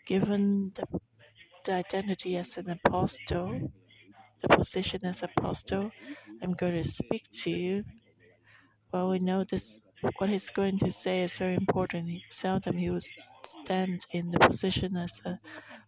given 0.05 0.71
the, 0.75 0.85
the 1.65 1.73
identity 1.73 2.37
as 2.37 2.57
an 2.57 2.69
apostle, 2.69 3.71
the 4.41 4.49
position 4.49 5.05
as 5.05 5.23
apostle, 5.23 5.91
I'm 6.41 6.53
going 6.53 6.75
to 6.83 6.89
speak 6.89 7.29
to 7.43 7.51
you. 7.51 7.85
Well, 8.93 9.09
we 9.09 9.19
know 9.19 9.43
this. 9.43 9.83
What 10.17 10.29
he's 10.29 10.49
going 10.49 10.77
to 10.79 10.89
say 10.91 11.21
is 11.23 11.37
very 11.37 11.55
important. 11.55 12.09
He, 12.09 12.23
seldom 12.29 12.77
he 12.77 12.89
would 12.89 13.03
stand 13.43 14.05
in 14.11 14.31
the 14.31 14.39
position 14.39 14.95
as 14.97 15.21
an 15.25 15.37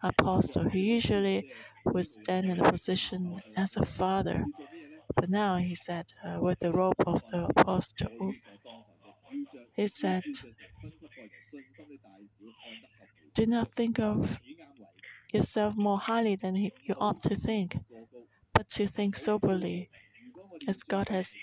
apostle. 0.01 0.69
He 0.69 0.93
usually 0.93 1.51
would 1.85 2.05
stand 2.05 2.49
in 2.49 2.57
the 2.57 2.69
position 2.71 3.41
as 3.55 3.75
a 3.77 3.85
father. 3.85 4.45
But 5.15 5.29
now 5.29 5.57
he 5.57 5.75
said, 5.75 6.05
uh, 6.23 6.39
with 6.41 6.59
the 6.59 6.71
robe 6.73 7.01
of 7.07 7.23
the 7.27 7.45
apostle, 7.55 8.33
he 9.75 9.87
said, 9.87 10.23
Do 13.33 13.45
not 13.45 13.71
think 13.71 13.99
of 13.99 14.39
yourself 15.33 15.75
more 15.75 15.99
highly 15.99 16.35
than 16.35 16.55
you 16.55 16.95
ought 16.99 17.21
to 17.23 17.35
think, 17.35 17.77
but 18.53 18.69
to 18.69 18.87
think 18.87 19.15
soberly, 19.15 19.89
as 20.67 20.83
God 20.83 21.09
has 21.09 21.35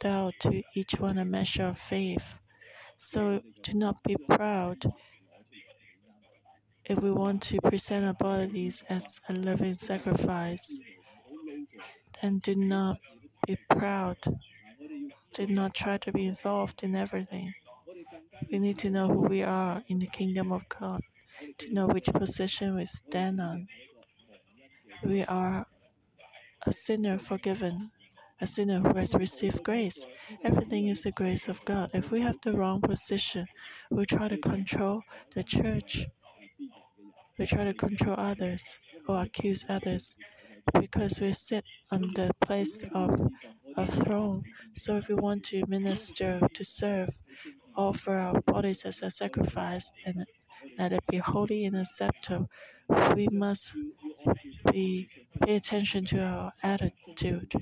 dealt 0.00 0.34
to 0.40 0.62
each 0.74 0.94
one 0.98 1.18
a 1.18 1.24
measure 1.24 1.64
of 1.64 1.78
faith. 1.78 2.38
So 2.96 3.42
do 3.62 3.74
not 3.74 4.02
be 4.02 4.16
proud. 4.30 4.92
If 6.84 6.98
we 7.00 7.12
want 7.12 7.42
to 7.44 7.60
present 7.60 8.04
our 8.04 8.14
bodies 8.14 8.82
as 8.88 9.20
a 9.28 9.32
living 9.32 9.74
sacrifice, 9.74 10.80
then 12.20 12.38
do 12.38 12.54
not 12.54 12.98
be 13.46 13.56
proud. 13.70 14.18
Do 15.32 15.46
not 15.46 15.74
try 15.74 15.98
to 15.98 16.12
be 16.12 16.26
involved 16.26 16.82
in 16.82 16.94
everything. 16.94 17.54
We 18.50 18.58
need 18.58 18.78
to 18.78 18.90
know 18.90 19.08
who 19.08 19.22
we 19.28 19.42
are 19.42 19.82
in 19.86 19.98
the 19.98 20.06
kingdom 20.06 20.52
of 20.52 20.68
God, 20.68 21.00
to 21.58 21.72
know 21.72 21.86
which 21.86 22.06
position 22.06 22.74
we 22.76 22.84
stand 22.84 23.40
on. 23.40 23.66
We 25.04 25.24
are 25.24 25.66
a 26.66 26.72
sinner 26.72 27.18
forgiven, 27.18 27.90
a 28.40 28.46
sinner 28.46 28.80
who 28.80 28.96
has 28.96 29.14
received 29.14 29.62
grace. 29.62 30.06
Everything 30.44 30.86
is 30.86 31.02
the 31.02 31.12
grace 31.12 31.48
of 31.48 31.64
God. 31.64 31.90
If 31.92 32.10
we 32.10 32.20
have 32.20 32.38
the 32.42 32.52
wrong 32.52 32.80
position, 32.80 33.46
we 33.90 34.06
try 34.06 34.28
to 34.28 34.36
control 34.36 35.02
the 35.34 35.42
church, 35.42 36.06
we 37.38 37.46
try 37.46 37.64
to 37.64 37.74
control 37.74 38.16
others 38.18 38.78
or 39.08 39.22
accuse 39.22 39.64
others 39.68 40.16
because 40.78 41.20
we 41.20 41.32
sit 41.32 41.64
on 41.90 42.02
the 42.14 42.30
place 42.40 42.84
of 42.94 43.28
a 43.76 43.86
throne. 43.86 44.44
So 44.74 44.96
if 44.96 45.08
we 45.08 45.14
want 45.14 45.44
to 45.46 45.64
minister, 45.66 46.40
to 46.52 46.64
serve, 46.64 47.18
offer 47.74 48.14
our 48.14 48.40
bodies 48.42 48.84
as 48.84 49.02
a 49.02 49.10
sacrifice 49.10 49.92
and 50.04 50.26
let 50.78 50.92
it 50.92 51.04
be 51.08 51.18
holy 51.18 51.64
and 51.64 51.76
acceptable, 51.76 52.50
we 53.14 53.28
must 53.28 53.74
be 54.70 55.08
pay 55.40 55.56
attention 55.56 56.04
to 56.06 56.22
our 56.22 56.52
attitude, 56.62 57.52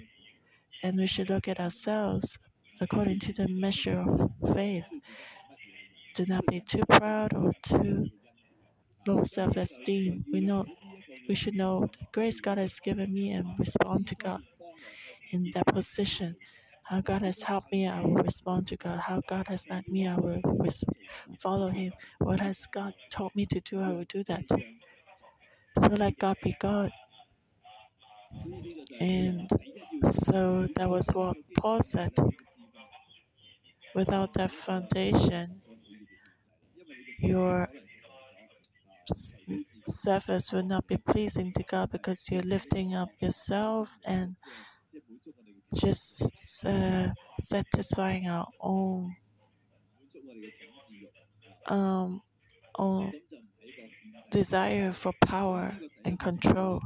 and 0.83 0.97
we 0.97 1.07
should 1.07 1.29
look 1.29 1.49
at 1.49 1.61
ourselves 1.61 2.39
according 2.81 3.19
to 3.21 3.33
the 3.33 3.49
measure 3.49 4.01
of 4.01 4.31
faith. 4.55 4.87
Do 6.15 6.25
not 6.27 6.47
be 6.47 6.61
too 6.61 6.85
proud 6.89 7.35
or 7.35 7.53
too 7.63 8.09
low 9.07 9.25
self-esteem. 9.25 10.25
We 10.33 10.41
know 10.41 10.67
we 11.29 11.35
should 11.35 11.55
know 11.55 11.89
the 11.99 12.07
grace 12.13 12.41
God 12.41 12.59
has 12.59 12.81
given 12.81 13.13
me 13.13 13.31
and 13.31 13.59
respond 13.59 14.07
to 14.09 14.15
God 14.15 14.43
in 15.31 15.51
that 15.55 15.67
position. 15.67 16.37
How 16.91 17.01
God 17.01 17.23
has 17.23 17.41
helped 17.43 17.71
me, 17.71 17.87
I 17.87 18.01
will 18.01 18.15
respond 18.17 18.67
to 18.67 18.77
God. 18.77 18.99
How 18.99 19.23
God 19.29 19.47
has 19.47 19.71
led 19.71 19.87
me, 19.87 20.09
I 20.09 20.17
will 20.17 20.41
follow 21.39 21.69
Him. 21.69 21.93
What 22.19 22.41
has 22.41 22.67
God 22.67 22.95
told 23.13 23.33
me 23.37 23.47
to 23.47 23.61
do, 23.61 23.81
I 23.81 23.93
will 23.93 24.07
do 24.09 24.25
that. 24.25 24.43
So 25.79 25.87
let 25.87 26.19
God 26.19 26.37
be 26.43 26.57
God. 26.59 26.91
And 28.99 29.49
so 30.11 30.67
that 30.75 30.91
was 30.91 31.09
what 31.13 31.37
Paul 31.57 31.81
said. 31.81 32.13
Without 33.95 34.33
that 34.35 34.51
foundation, 34.51 35.63
your 37.21 37.69
service 39.87 40.51
will 40.53 40.65
not 40.65 40.89
be 40.89 40.97
pleasing 40.97 41.53
to 41.53 41.63
God 41.63 41.93
because 41.93 42.29
you're 42.33 42.43
lifting 42.43 42.97
up 42.97 43.11
yourself 43.21 43.97
and 44.05 44.35
just 45.75 46.65
uh, 46.67 47.09
satisfying 47.43 48.29
our 48.29 48.49
own 48.61 49.17
um, 51.67 52.23
own 52.79 53.13
desire 54.31 54.93
for 54.93 55.13
power 55.25 55.77
and 56.05 56.19
control, 56.19 56.81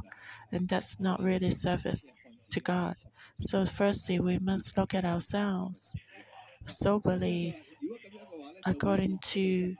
and 0.51 0.67
that's 0.67 0.99
not 0.99 1.21
really 1.21 1.51
service 1.51 2.17
to 2.49 2.59
God. 2.59 2.95
So, 3.39 3.65
firstly, 3.65 4.19
we 4.19 4.39
must 4.39 4.77
look 4.77 4.93
at 4.93 5.05
ourselves 5.05 5.95
soberly 6.65 7.57
according 8.65 9.17
to 9.19 9.75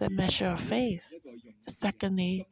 the 0.00 0.10
measure 0.10 0.46
of 0.48 0.60
faith. 0.60 1.02
Secondly, 1.66 2.46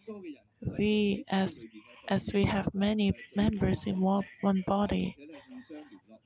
we 0.78 1.24
as 1.30 1.64
as 2.11 2.33
we 2.35 2.44
have 2.44 2.75
many 2.75 3.12
members 3.37 3.87
in 3.87 4.01
one, 4.01 4.64
body, 4.66 5.16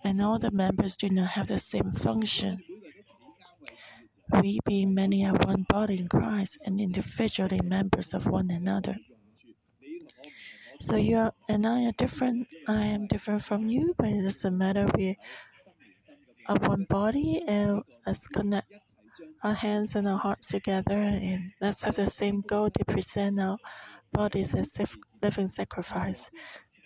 and 0.03 0.20
all 0.20 0.38
the 0.38 0.51
members 0.51 0.97
do 0.97 1.11
not 1.11 1.29
have 1.37 1.47
the 1.49 1.59
same 1.59 1.92
function. 1.92 2.62
We, 4.40 4.59
being 4.64 4.94
many 4.94 5.27
are 5.27 5.37
one 5.37 5.66
body 5.68 6.01
in 6.01 6.09
Christ 6.09 6.59
and 6.64 6.81
individually 6.81 7.61
members 7.62 8.14
of 8.14 8.27
one 8.27 8.51
another. 8.51 8.97
So 10.81 10.97
you 10.97 11.18
are, 11.18 11.33
and 11.49 11.66
I 11.66 11.85
are 11.85 11.92
different. 11.92 12.49
I 12.66 12.87
am 12.87 13.07
different 13.07 13.42
from 13.42 13.68
you, 13.68 13.94
but 13.97 14.09
it 14.09 14.23
doesn't 14.23 14.57
matter. 14.57 14.90
We 14.97 15.18
are 16.49 16.57
one 16.57 16.85
body, 16.88 17.42
and 17.47 17.83
let's 18.07 18.27
connect 18.27 18.81
our 19.42 19.55
hands 19.55 19.94
and 19.94 20.09
our 20.09 20.18
hearts 20.18 20.49
together, 20.49 20.97
and 20.97 21.53
let's 21.61 21.83
have 21.83 21.97
the 21.97 22.11
same 22.11 22.40
goal 22.40 22.70
to 22.70 22.85
present 22.85 23.38
our 23.38 23.59
bodies 24.14 24.55
as 24.55 24.79
living 25.22 25.48
sacrifice. 25.48 26.31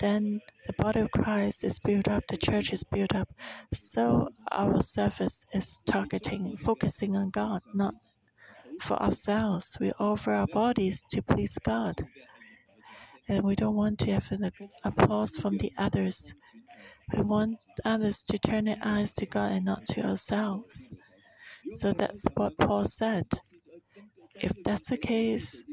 Then 0.00 0.40
the 0.66 0.72
body 0.72 1.00
of 1.00 1.10
Christ 1.10 1.64
is 1.64 1.78
built 1.78 2.08
up, 2.08 2.24
the 2.28 2.36
church 2.36 2.72
is 2.72 2.84
built 2.84 3.14
up. 3.14 3.28
So 3.72 4.28
our 4.52 4.80
service 4.82 5.44
is 5.52 5.78
targeting, 5.86 6.56
focusing 6.56 7.16
on 7.16 7.30
God, 7.30 7.62
not 7.74 7.94
for 8.80 9.00
ourselves. 9.02 9.76
We 9.80 9.92
offer 9.98 10.32
our 10.32 10.46
bodies 10.46 11.02
to 11.10 11.22
please 11.22 11.58
God. 11.64 12.06
And 13.28 13.44
we 13.44 13.56
don't 13.56 13.74
want 13.74 13.98
to 14.00 14.12
have 14.12 14.30
an 14.30 14.50
applause 14.84 15.36
from 15.36 15.58
the 15.58 15.72
others. 15.76 16.34
We 17.12 17.22
want 17.22 17.58
others 17.84 18.22
to 18.24 18.38
turn 18.38 18.64
their 18.66 18.78
eyes 18.82 19.14
to 19.14 19.26
God 19.26 19.52
and 19.52 19.64
not 19.64 19.84
to 19.86 20.06
ourselves. 20.06 20.92
So 21.72 21.92
that's 21.92 22.26
what 22.34 22.56
Paul 22.58 22.84
said. 22.84 23.26
If 24.36 24.52
that's 24.64 24.88
the 24.88 24.96
case, 24.98 25.64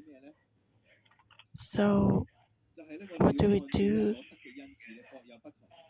so 1.55 2.25
what 3.17 3.37
do 3.37 3.49
we 3.49 3.61
do? 3.71 4.15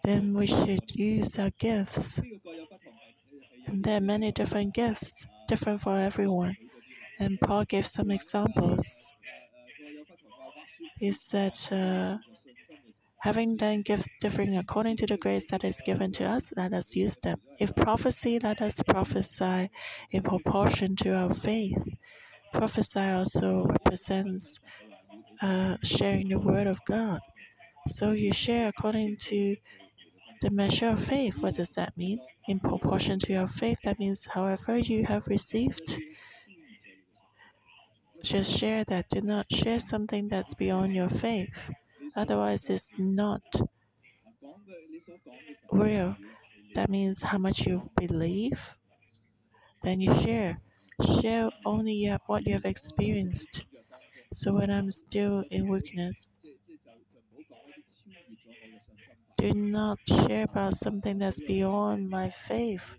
Then 0.04 0.34
we 0.34 0.47
should 0.47 0.95
use 0.95 1.39
our 1.39 1.49
gifts. 1.58 2.21
And 3.65 3.84
there 3.84 3.97
are 3.97 4.01
many 4.01 4.32
different 4.32 4.73
gifts, 4.73 5.25
different 5.47 5.82
for 5.82 5.97
everyone. 5.97 6.56
And 7.19 7.39
Paul 7.39 7.63
gave 7.65 7.88
some 7.88 8.12
examples. 8.12 9.13
He 10.99 11.12
said, 11.12 11.60
uh, 11.71 12.17
having 13.19 13.58
then 13.58 13.82
gifts 13.82 14.08
differing 14.19 14.56
according 14.56 14.97
to 14.97 15.08
the 15.08 15.17
grace 15.17 15.45
that 15.49 15.63
is 15.63 15.82
given 15.86 16.12
to 16.12 16.25
us, 16.25 16.54
let 16.56 16.73
us 16.73 16.95
use 16.95 17.17
them. 17.17 17.39
If 17.60 17.75
prophecy, 17.75 18.39
let 18.39 18.62
us 18.62 18.82
prophesy 18.84 19.69
in 20.12 20.21
proportion 20.21 20.95
to 20.97 21.15
our 21.15 21.34
faith. 21.34 21.84
Prophesy 22.54 22.99
also 22.99 23.65
represents 23.65 24.60
uh, 25.41 25.78
sharing 25.84 26.30
the 26.30 26.39
word 26.39 26.67
of 26.67 26.80
God. 26.86 27.19
So 27.88 28.12
you 28.12 28.34
share 28.34 28.69
according 28.69 29.17
to 29.30 29.56
the 30.41 30.50
measure 30.52 30.89
of 30.89 31.04
faith. 31.04 31.41
What 31.41 31.56
does 31.56 31.71
that 31.71 31.98
mean? 31.98 32.19
In 32.48 32.60
proportion 32.60 33.19
to 33.19 33.34
your 33.34 33.48
faith, 33.48 33.80
that 33.84 34.00
means 34.00 34.28
however 34.34 34.78
you 34.78 35.06
have 35.06 35.28
received. 35.28 36.00
Just 38.24 38.58
share 38.58 38.84
that. 38.86 39.10
Do 39.10 39.21
not 39.21 39.52
share 39.52 39.80
something 39.80 40.28
that's 40.30 40.54
beyond 40.56 40.95
your 40.95 41.10
faith. 41.10 41.50
Otherwise, 42.15 42.69
it's 42.69 42.91
not 42.98 43.41
real. 45.71 46.15
That 46.74 46.89
means 46.89 47.21
how 47.24 47.38
much 47.38 47.65
you 47.67 47.91
believe. 47.95 48.76
Then 49.84 50.02
you 50.02 50.13
share. 50.21 50.62
Share 51.21 51.50
only 51.65 52.08
what 52.26 52.48
you 52.48 52.54
have 52.54 52.65
experienced. 52.65 53.65
So 54.33 54.53
when 54.53 54.69
I'm 54.69 54.91
still 54.91 55.43
in 55.49 55.67
weakness, 55.67 56.35
do 59.38 59.53
not 59.53 59.97
share 60.07 60.45
about 60.45 60.73
something 60.73 61.17
that's 61.19 61.39
beyond 61.41 62.09
my 62.09 62.29
faith. 62.29 62.97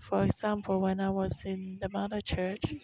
For 0.00 0.24
example, 0.24 0.80
when 0.80 1.00
I 1.00 1.10
was 1.10 1.44
in 1.44 1.78
the 1.80 1.88
mother 1.90 2.20
church, 2.20 2.74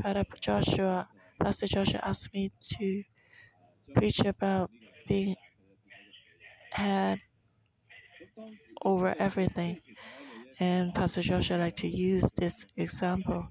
Pastor 0.00 0.24
Joshua, 0.40 1.08
Pastor 1.40 1.68
Joshua 1.68 2.00
asked 2.04 2.34
me 2.34 2.52
to 2.74 3.04
preach 3.94 4.20
about 4.20 4.70
being 5.08 5.36
head 6.72 7.20
over 8.82 9.14
everything. 9.18 9.80
And 10.60 10.94
Pastor 10.94 11.22
Joshua 11.22 11.58
like 11.58 11.76
to 11.76 11.88
use 11.88 12.30
this 12.36 12.66
example. 12.76 13.48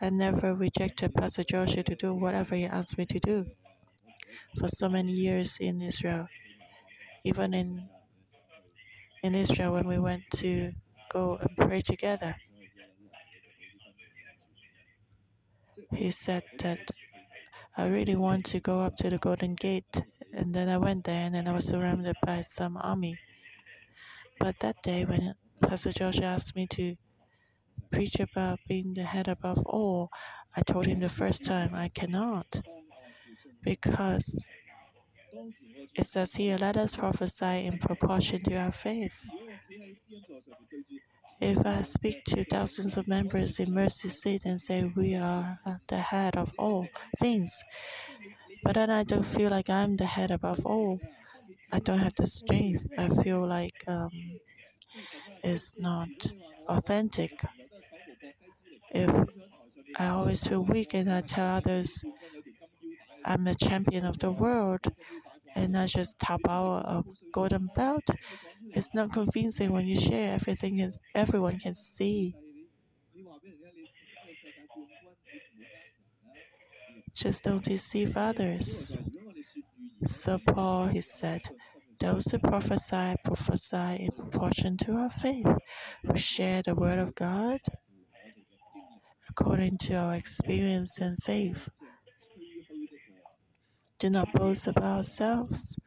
I 0.00 0.10
never 0.10 0.54
rejected 0.54 1.14
Pastor 1.14 1.44
Joshua 1.44 1.82
to 1.82 1.94
do 1.94 2.14
whatever 2.14 2.54
he 2.54 2.64
asked 2.64 2.96
me 2.96 3.06
to 3.06 3.18
do. 3.18 3.46
For 4.58 4.68
so 4.68 4.88
many 4.88 5.12
years 5.12 5.58
in 5.60 5.80
Israel, 5.80 6.26
even 7.24 7.52
in 7.54 7.88
in 9.22 9.34
Israel 9.34 9.74
when 9.74 9.86
we 9.86 9.98
went 9.98 10.22
to 10.36 10.72
go 11.12 11.36
and 11.36 11.56
pray 11.56 11.80
together. 11.80 12.36
He 15.92 16.10
said 16.10 16.44
that 16.60 16.90
I 17.76 17.86
really 17.88 18.16
want 18.16 18.44
to 18.46 18.60
go 18.60 18.80
up 18.80 18.96
to 18.96 19.10
the 19.10 19.18
Golden 19.18 19.54
Gate. 19.54 20.04
And 20.32 20.54
then 20.54 20.68
I 20.68 20.78
went 20.78 21.04
there 21.04 21.26
and 21.26 21.34
then 21.34 21.48
I 21.48 21.52
was 21.52 21.66
surrounded 21.66 22.16
by 22.24 22.40
some 22.40 22.76
army. 22.76 23.18
But 24.38 24.60
that 24.60 24.82
day, 24.82 25.04
when 25.04 25.34
Pastor 25.60 25.92
George 25.92 26.20
asked 26.20 26.56
me 26.56 26.66
to 26.68 26.96
preach 27.90 28.20
about 28.20 28.58
being 28.68 28.94
the 28.94 29.02
head 29.04 29.28
above 29.28 29.64
all, 29.66 30.10
I 30.56 30.62
told 30.62 30.86
him 30.86 31.00
the 31.00 31.08
first 31.08 31.44
time 31.44 31.74
I 31.74 31.88
cannot. 31.88 32.62
Because 33.62 34.44
it 35.94 36.04
says 36.06 36.34
here, 36.34 36.56
let 36.58 36.76
us 36.76 36.96
prophesy 36.96 37.66
in 37.66 37.78
proportion 37.78 38.42
to 38.44 38.56
our 38.56 38.72
faith. 38.72 39.14
If 41.40 41.64
I 41.66 41.82
speak 41.82 42.24
to 42.26 42.44
thousands 42.44 42.96
of 42.96 43.08
members 43.08 43.58
in 43.58 43.72
Mercy 43.72 44.08
Seat 44.08 44.44
and 44.44 44.60
say 44.60 44.84
we 44.84 45.14
are 45.16 45.58
the 45.88 45.98
head 45.98 46.36
of 46.36 46.52
all 46.58 46.86
things, 47.18 47.64
but 48.62 48.74
then 48.74 48.90
I 48.90 49.04
don't 49.04 49.24
feel 49.24 49.50
like 49.50 49.70
I'm 49.70 49.96
the 49.96 50.06
head 50.06 50.30
above 50.30 50.64
all. 50.66 51.00
I 51.72 51.78
don't 51.80 51.98
have 51.98 52.14
the 52.14 52.26
strength. 52.26 52.86
I 52.98 53.08
feel 53.08 53.46
like 53.46 53.82
um, 53.88 54.10
it's 55.42 55.78
not 55.78 56.08
authentic. 56.68 57.42
If 58.90 59.28
I 59.98 60.08
always 60.08 60.46
feel 60.46 60.64
weak 60.64 60.94
and 60.94 61.10
I 61.10 61.20
tell 61.22 61.56
others 61.56 62.04
I'm 63.24 63.44
the 63.44 63.54
champion 63.54 64.04
of 64.04 64.18
the 64.18 64.30
world 64.30 64.92
and 65.54 65.76
I 65.76 65.86
just 65.86 66.18
top 66.18 66.40
out 66.48 66.84
a 66.86 67.04
golden 67.32 67.68
belt, 67.74 68.08
it's 68.74 68.94
not 68.94 69.12
convincing 69.12 69.72
when 69.72 69.86
you 69.86 69.96
share 69.96 70.34
everything 70.34 70.78
is 70.78 71.00
everyone 71.14 71.58
can 71.58 71.74
see. 71.74 72.34
Just 77.14 77.44
don't 77.44 77.62
deceive 77.64 78.16
others. 78.16 78.96
So 80.06 80.38
Paul 80.38 80.86
he 80.88 81.00
said, 81.00 81.42
those 81.98 82.26
who 82.30 82.38
prophesy 82.38 83.14
prophesy 83.24 84.04
in 84.04 84.10
proportion 84.12 84.76
to 84.78 84.92
our 84.96 85.10
faith. 85.10 85.58
We 86.04 86.18
share 86.18 86.62
the 86.62 86.74
word 86.74 86.98
of 86.98 87.14
God 87.14 87.60
according 89.30 89.78
to 89.78 89.94
our 89.94 90.14
experience 90.14 90.98
and 90.98 91.16
faith. 91.22 91.68
Do 93.98 94.10
not 94.10 94.32
boast 94.32 94.66
about 94.66 94.96
ourselves 94.98 95.78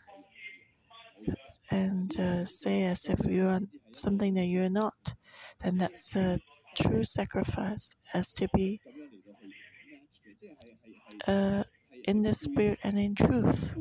and 1.71 2.17
uh, 2.19 2.45
say 2.45 2.83
as 2.83 3.05
if 3.09 3.25
you 3.25 3.47
are 3.47 3.61
something 3.91 4.33
that 4.35 4.45
you 4.45 4.63
are 4.63 4.69
not, 4.69 5.15
then 5.61 5.77
that's 5.77 6.15
a 6.15 6.39
true 6.75 7.03
sacrifice, 7.03 7.95
as 8.13 8.33
to 8.33 8.47
be 8.55 8.79
uh, 11.27 11.63
in 12.05 12.23
the 12.23 12.33
spirit 12.33 12.79
and 12.83 12.99
in 12.99 13.15
truth. 13.15 13.75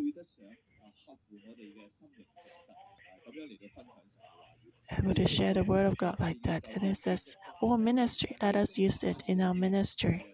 Able 4.98 5.14
to 5.14 5.26
share 5.26 5.54
the 5.54 5.64
word 5.64 5.86
of 5.86 5.96
God 5.96 6.16
like 6.20 6.42
that. 6.42 6.66
And 6.74 6.82
it 6.84 6.96
says, 6.96 7.36
Our 7.62 7.78
ministry, 7.78 8.36
let 8.42 8.56
us 8.56 8.78
use 8.78 9.02
it 9.02 9.22
in 9.26 9.40
our 9.40 9.54
ministry. 9.54 10.26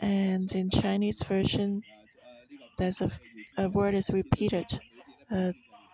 And 0.00 0.50
in 0.52 0.70
Chinese 0.70 1.22
version, 1.22 1.82
there's 2.78 3.00
a 3.00 3.10
a 3.56 3.68
word 3.68 3.94
is 3.94 4.10
repeated 4.10 4.66
uh, 5.32 5.52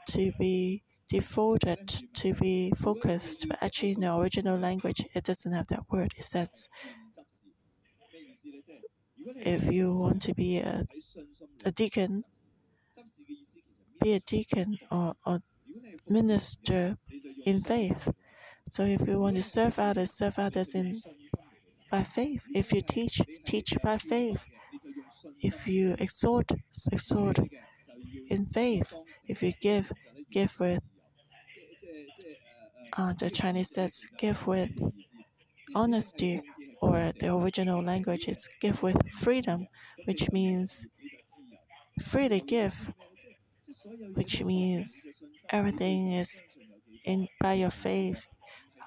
to 0.08 0.32
be 0.38 0.82
devoted, 1.08 2.02
to 2.14 2.35
be 2.35 2.72
focused. 2.76 3.46
But 3.48 3.62
actually, 3.62 3.92
in 3.92 4.00
the 4.00 4.14
original 4.14 4.58
language, 4.58 5.04
it 5.14 5.24
doesn't 5.24 5.52
have 5.52 5.68
that 5.68 5.85
word. 5.90 6.12
It 6.16 6.24
says, 6.24 6.68
if 9.37 9.72
you 9.72 9.94
want 9.94 10.22
to 10.22 10.35
be 10.35 10.58
a, 10.58 10.85
a 11.64 11.70
deacon, 11.70 12.24
be 14.00 14.14
a 14.14 14.20
deacon 14.20 14.78
or, 14.90 15.14
or 15.24 15.38
minister 16.12 16.96
in 17.44 17.61
faith. 17.61 18.09
So 18.70 18.85
if 18.85 19.07
you 19.07 19.20
want 19.20 19.37
to 19.37 19.42
serve 19.42 19.79
others, 19.79 20.12
serve 20.12 20.38
others 20.38 20.75
in 20.75 21.03
by 21.90 22.03
faith. 22.03 22.42
If 22.55 22.72
you 22.72 22.83
teach, 22.83 23.20
teach 23.44 23.77
by 23.83 23.98
faith 23.98 24.44
if 25.42 25.66
you 25.66 25.96
exhort, 25.98 26.51
exhort 26.92 27.38
in 28.29 28.46
faith. 28.46 28.92
If 29.27 29.42
you 29.42 29.53
give, 29.61 29.92
give 30.31 30.55
with. 30.61 30.83
Uh, 32.96 33.14
the 33.18 33.31
Chinese 33.31 33.70
says 33.70 34.07
give 34.18 34.46
with 34.46 34.70
honesty, 35.75 36.42
or 36.83 37.12
the 37.18 37.35
original 37.35 37.83
language 37.83 38.29
is 38.29 38.48
give 38.61 38.83
with 38.83 38.96
freedom, 39.12 39.66
which 40.05 40.31
means 40.31 40.87
freely 42.03 42.40
give, 42.40 42.92
which 44.14 44.44
means 44.44 45.07
everything 45.52 46.12
is 46.12 46.42
in 47.04 47.28
by 47.40 47.54
your 47.54 47.70
faith. 47.70 48.20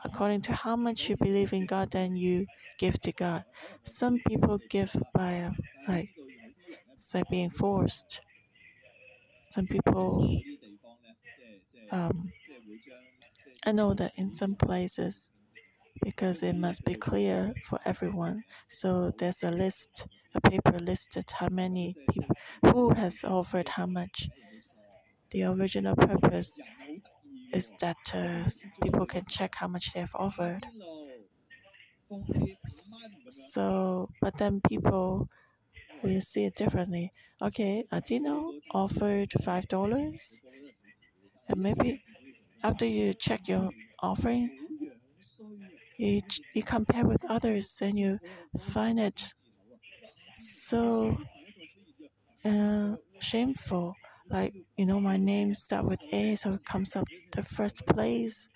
According 0.03 0.41
to 0.41 0.53
how 0.53 0.75
much 0.75 1.09
you 1.09 1.17
believe 1.17 1.53
in 1.53 1.65
God, 1.65 1.91
then 1.91 2.15
you 2.15 2.45
give 2.77 2.99
to 3.01 3.11
God. 3.11 3.43
Some 3.83 4.19
people 4.27 4.59
give 4.69 4.95
by 5.13 5.51
like 5.87 6.09
it's 6.97 7.13
like 7.13 7.29
being 7.29 7.49
forced. 7.49 8.21
Some 9.49 9.67
people, 9.67 10.41
um, 11.91 12.31
I 13.65 13.71
know 13.71 13.93
that 13.93 14.11
in 14.17 14.31
some 14.31 14.55
places, 14.55 15.29
because 16.03 16.43
it 16.43 16.55
must 16.55 16.83
be 16.85 16.95
clear 16.95 17.53
for 17.67 17.79
everyone, 17.85 18.43
so 18.67 19.11
there's 19.17 19.43
a 19.43 19.51
list, 19.51 20.07
a 20.35 20.41
paper 20.41 20.79
listed 20.79 21.31
how 21.31 21.49
many 21.49 21.95
people, 22.11 22.35
who 22.65 22.93
has 22.93 23.23
offered 23.23 23.69
how 23.69 23.85
much. 23.85 24.29
The 25.35 25.43
original 25.43 25.95
purpose 25.97 26.61
is 27.53 27.73
that 27.81 27.97
uh, 28.13 28.49
people 28.81 29.05
can 29.05 29.25
check 29.27 29.55
how 29.55 29.67
much 29.67 29.93
they 29.93 29.99
have 29.99 30.15
offered. 30.15 30.65
So, 33.29 34.09
but 34.21 34.37
then 34.37 34.61
people 34.67 35.29
will 36.03 36.21
see 36.21 36.45
it 36.45 36.55
differently. 36.55 37.11
Okay, 37.41 37.85
Adino 37.91 38.59
offered 38.71 39.33
five 39.43 39.67
dollars, 39.67 40.41
and 41.49 41.61
maybe 41.61 42.01
after 42.63 42.85
you 42.85 43.13
check 43.13 43.47
your 43.47 43.71
offering, 44.01 44.49
you, 45.97 46.21
you 46.53 46.63
compare 46.63 47.05
with 47.05 47.23
others 47.29 47.79
and 47.81 47.97
you 47.99 48.19
find 48.59 48.99
it 48.99 49.33
so 50.39 51.17
uh, 52.45 52.95
shameful. 53.19 53.95
Like 54.29 54.53
you 54.77 54.85
know, 54.85 54.99
my 54.99 55.17
name 55.17 55.55
start 55.55 55.85
with 55.85 56.01
A, 56.11 56.35
so 56.35 56.53
it 56.53 56.65
comes 56.65 56.95
up 56.95 57.07
the 57.31 57.43
first 57.43 57.85
place, 57.85 58.47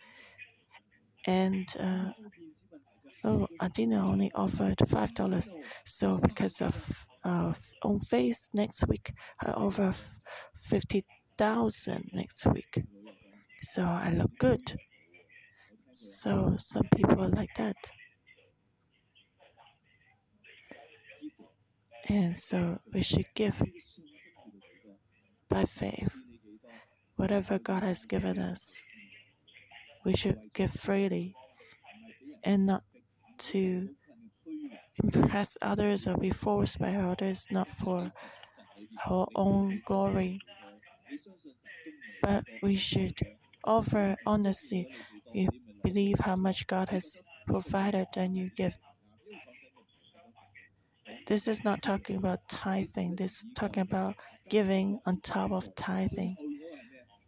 and 1.26 1.68
uh, 1.80 2.12
oh, 3.24 3.48
Adina 3.62 4.06
only 4.06 4.32
offered 4.36 4.80
five 4.88 5.14
dollars. 5.14 5.52
So 5.86 6.20
because 6.20 6.62
of 6.62 7.06
uh, 7.24 7.54
on 7.84 8.00
face 8.00 8.50
next 8.54 8.88
week, 8.88 9.12
over 9.56 9.94
fifty 10.62 11.04
thousand 11.38 12.10
next 12.14 12.46
week. 12.48 12.84
So 13.62 13.84
I 13.84 14.12
look 14.12 14.32
good. 14.40 14.62
So 15.92 16.56
some 16.58 16.88
people 16.96 17.24
are 17.24 17.30
like 17.30 17.54
that. 17.58 17.76
And 22.10 22.36
so 22.38 22.80
we 22.94 23.02
should 23.04 23.34
give 23.36 23.62
by 25.50 25.66
faith. 25.66 26.14
Whatever 27.16 27.60
God 27.60 27.84
has 27.84 28.06
given 28.06 28.40
us, 28.40 28.82
we 30.06 30.16
should 30.16 30.38
give 30.54 30.72
freely 30.72 31.36
and 32.44 32.66
not 32.66 32.84
to 33.38 33.90
impress 35.04 35.58
others 35.62 36.08
or 36.08 36.18
be 36.18 36.30
forced 36.30 36.80
by 36.80 36.96
others, 36.96 37.48
not 37.52 37.68
for 37.68 38.10
our 39.08 39.28
own 39.36 39.82
glory. 39.86 40.40
But 42.22 42.44
we 42.62 42.76
should 42.76 43.18
offer 43.64 44.16
honestly. 44.26 44.88
You 45.34 45.50
believe 45.84 46.20
how 46.20 46.36
much 46.36 46.68
God 46.68 46.90
has 46.90 47.22
provided, 47.48 48.08
and 48.16 48.36
you 48.36 48.50
give. 48.56 48.78
This 51.28 51.48
is 51.48 51.64
not 51.64 51.82
talking 51.82 52.18
about 52.18 52.40
tithing. 52.50 53.16
This 53.16 53.38
is 53.40 53.46
talking 53.56 53.82
about 53.82 54.16
giving 54.50 55.00
on 55.06 55.22
top 55.22 55.52
of 55.52 55.76
tithing 55.76 56.38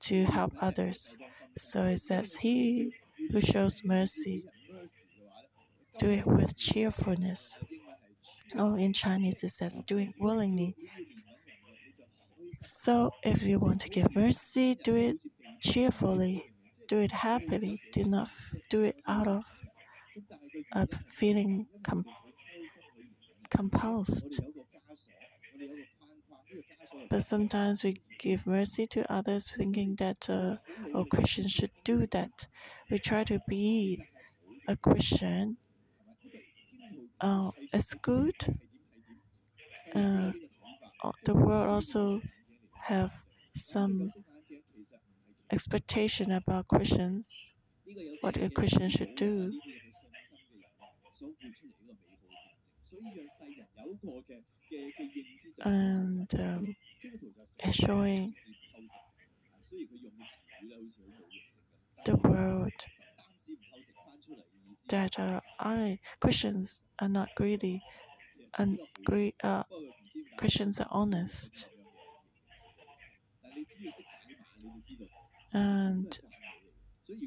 to 0.01 0.25
help 0.25 0.53
others. 0.61 1.17
So 1.57 1.83
it 1.85 1.99
says, 1.99 2.35
He 2.37 2.93
who 3.31 3.41
shows 3.41 3.83
mercy 3.83 4.43
do 5.99 6.09
it 6.09 6.25
with 6.25 6.57
cheerfulness. 6.57 7.59
Oh, 8.57 8.75
in 8.75 8.93
Chinese 8.93 9.43
it 9.43 9.51
says, 9.51 9.81
do 9.87 9.97
it 9.97 10.13
willingly. 10.19 10.75
So 12.63 13.11
if 13.23 13.43
you 13.43 13.59
want 13.59 13.81
to 13.81 13.89
give 13.89 14.15
mercy, 14.15 14.75
do 14.75 14.95
it 14.95 15.17
cheerfully, 15.61 16.51
do 16.87 16.97
it 16.99 17.11
happily. 17.11 17.81
Do 17.91 18.03
not 18.05 18.29
do 18.69 18.81
it 18.83 18.99
out 19.07 19.27
of 19.27 19.45
a 20.73 20.87
feeling 21.07 21.67
com- 21.83 22.05
composed. 23.49 24.39
But 27.09 27.23
sometimes 27.23 27.83
we 27.83 28.01
give 28.19 28.47
mercy 28.47 28.87
to 28.87 29.11
others, 29.11 29.51
thinking 29.55 29.95
that 29.97 30.29
uh, 30.29 30.57
all 30.93 31.05
Christians 31.05 31.51
should 31.51 31.71
do 31.83 32.07
that. 32.07 32.47
We 32.89 32.97
try 32.99 33.23
to 33.25 33.39
be 33.47 34.05
a 34.67 34.75
Christian. 34.77 35.57
Uh, 37.21 37.51
it's 37.71 37.93
good. 37.93 38.35
Uh, 39.95 40.31
the 41.25 41.35
world 41.35 41.69
also 41.69 42.21
have 42.83 43.13
some 43.55 44.11
expectation 45.51 46.31
about 46.31 46.67
Christians, 46.67 47.53
what 48.21 48.37
a 48.37 48.49
Christian 48.49 48.89
should 48.89 49.15
do. 49.15 49.53
And 55.63 56.27
um, 56.39 56.75
showing 57.71 58.33
the 62.05 62.15
world 62.17 62.73
that 64.89 65.17
uh, 65.19 65.39
I 65.59 65.99
Christians 66.19 66.83
are 66.99 67.09
not 67.09 67.29
greedy, 67.35 67.81
and 68.57 68.79
gre- 69.05 69.37
uh, 69.43 69.63
Christians 70.37 70.79
are 70.79 70.87
honest. 70.91 71.67
And 75.53 76.17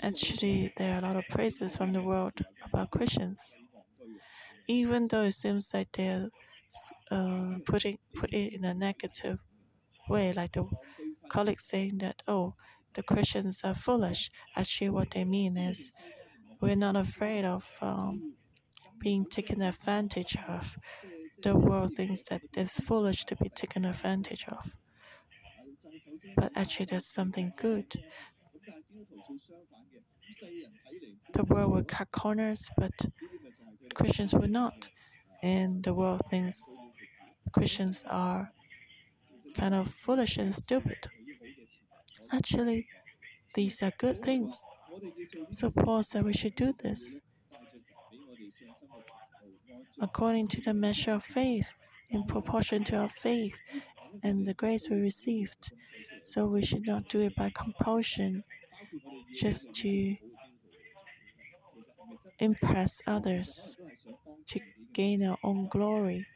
actually, 0.03 0.73
there 0.77 0.95
are 0.95 0.99
a 0.99 1.03
lot 1.03 1.17
of 1.17 1.25
praises 1.31 1.77
from 1.77 1.93
the 1.93 2.03
world 2.03 2.41
about 2.65 2.91
Christians, 2.93 3.41
even 4.67 5.09
though 5.09 5.23
it 5.23 5.33
seems 5.33 5.73
like 5.75 5.93
they're 5.93 6.31
uh, 7.11 7.57
putting 7.67 7.99
put 8.15 8.33
it 8.33 8.55
in 8.55 8.65
a 8.65 8.75
negative 8.75 9.39
way, 10.09 10.33
like 10.33 10.53
the 10.53 10.67
colleagues 11.29 11.65
saying 11.65 11.99
that 11.99 12.23
oh, 12.29 12.55
the 12.95 13.03
Christians 13.03 13.63
are 13.65 13.75
foolish. 13.75 14.31
Actually, 14.57 14.91
what 14.91 15.11
they 15.11 15.25
mean 15.25 15.57
is 15.57 15.93
we're 16.61 16.77
not 16.77 16.97
afraid 16.97 17.45
of 17.45 17.79
um, 17.81 18.35
being 18.99 19.27
taken 19.27 19.63
advantage 19.63 20.37
of. 20.49 20.79
The 21.43 21.57
world 21.57 21.93
thinks 21.97 22.23
that 22.25 22.43
it's 22.57 22.81
foolish 22.81 23.25
to 23.27 23.37
be 23.37 23.51
taken 23.51 23.85
advantage 23.85 24.47
of. 24.49 24.77
But 26.37 26.53
actually, 26.57 26.87
that's 26.87 27.07
something 27.07 27.53
good. 27.57 27.93
The 31.33 31.45
world 31.45 31.73
will 31.73 31.85
cut 31.85 32.11
corners, 32.13 32.71
but 32.79 32.93
Christians 33.93 34.35
will 34.35 34.49
not. 34.49 34.89
And 35.43 35.83
the 35.83 35.93
world 35.93 36.23
thinks 36.31 36.59
Christians 37.53 38.05
are 38.09 38.53
kind 39.55 39.75
of 39.75 39.89
foolish 39.89 40.37
and 40.39 40.55
stupid. 40.55 41.07
Actually, 42.33 42.87
these 43.55 43.83
are 43.83 43.93
good 43.99 44.23
things. 44.23 44.65
So 45.51 45.71
Paul 45.71 46.03
said 46.03 46.25
we 46.25 46.33
should 46.33 46.55
do 46.55 46.73
this 46.73 47.21
according 50.01 50.49
to 50.49 50.61
the 50.61 50.75
measure 50.75 51.13
of 51.13 51.25
faith, 51.25 51.73
in 52.11 52.25
proportion 52.25 52.85
to 52.85 52.97
our 52.97 53.09
faith 53.09 53.57
and 54.23 54.47
the 54.47 54.55
grace 54.55 54.89
we 54.91 54.97
received. 55.01 55.73
So 56.23 56.47
we 56.47 56.63
should 56.63 56.87
not 56.87 57.09
do 57.09 57.21
it 57.21 57.35
by 57.37 57.51
compulsion, 57.55 58.45
just 59.35 59.73
to 59.75 60.17
impress 62.39 63.01
others, 63.07 63.79
to 64.49 64.61
gain 64.93 65.27
our 65.27 65.39
own 65.43 65.69
glory. 65.69 66.27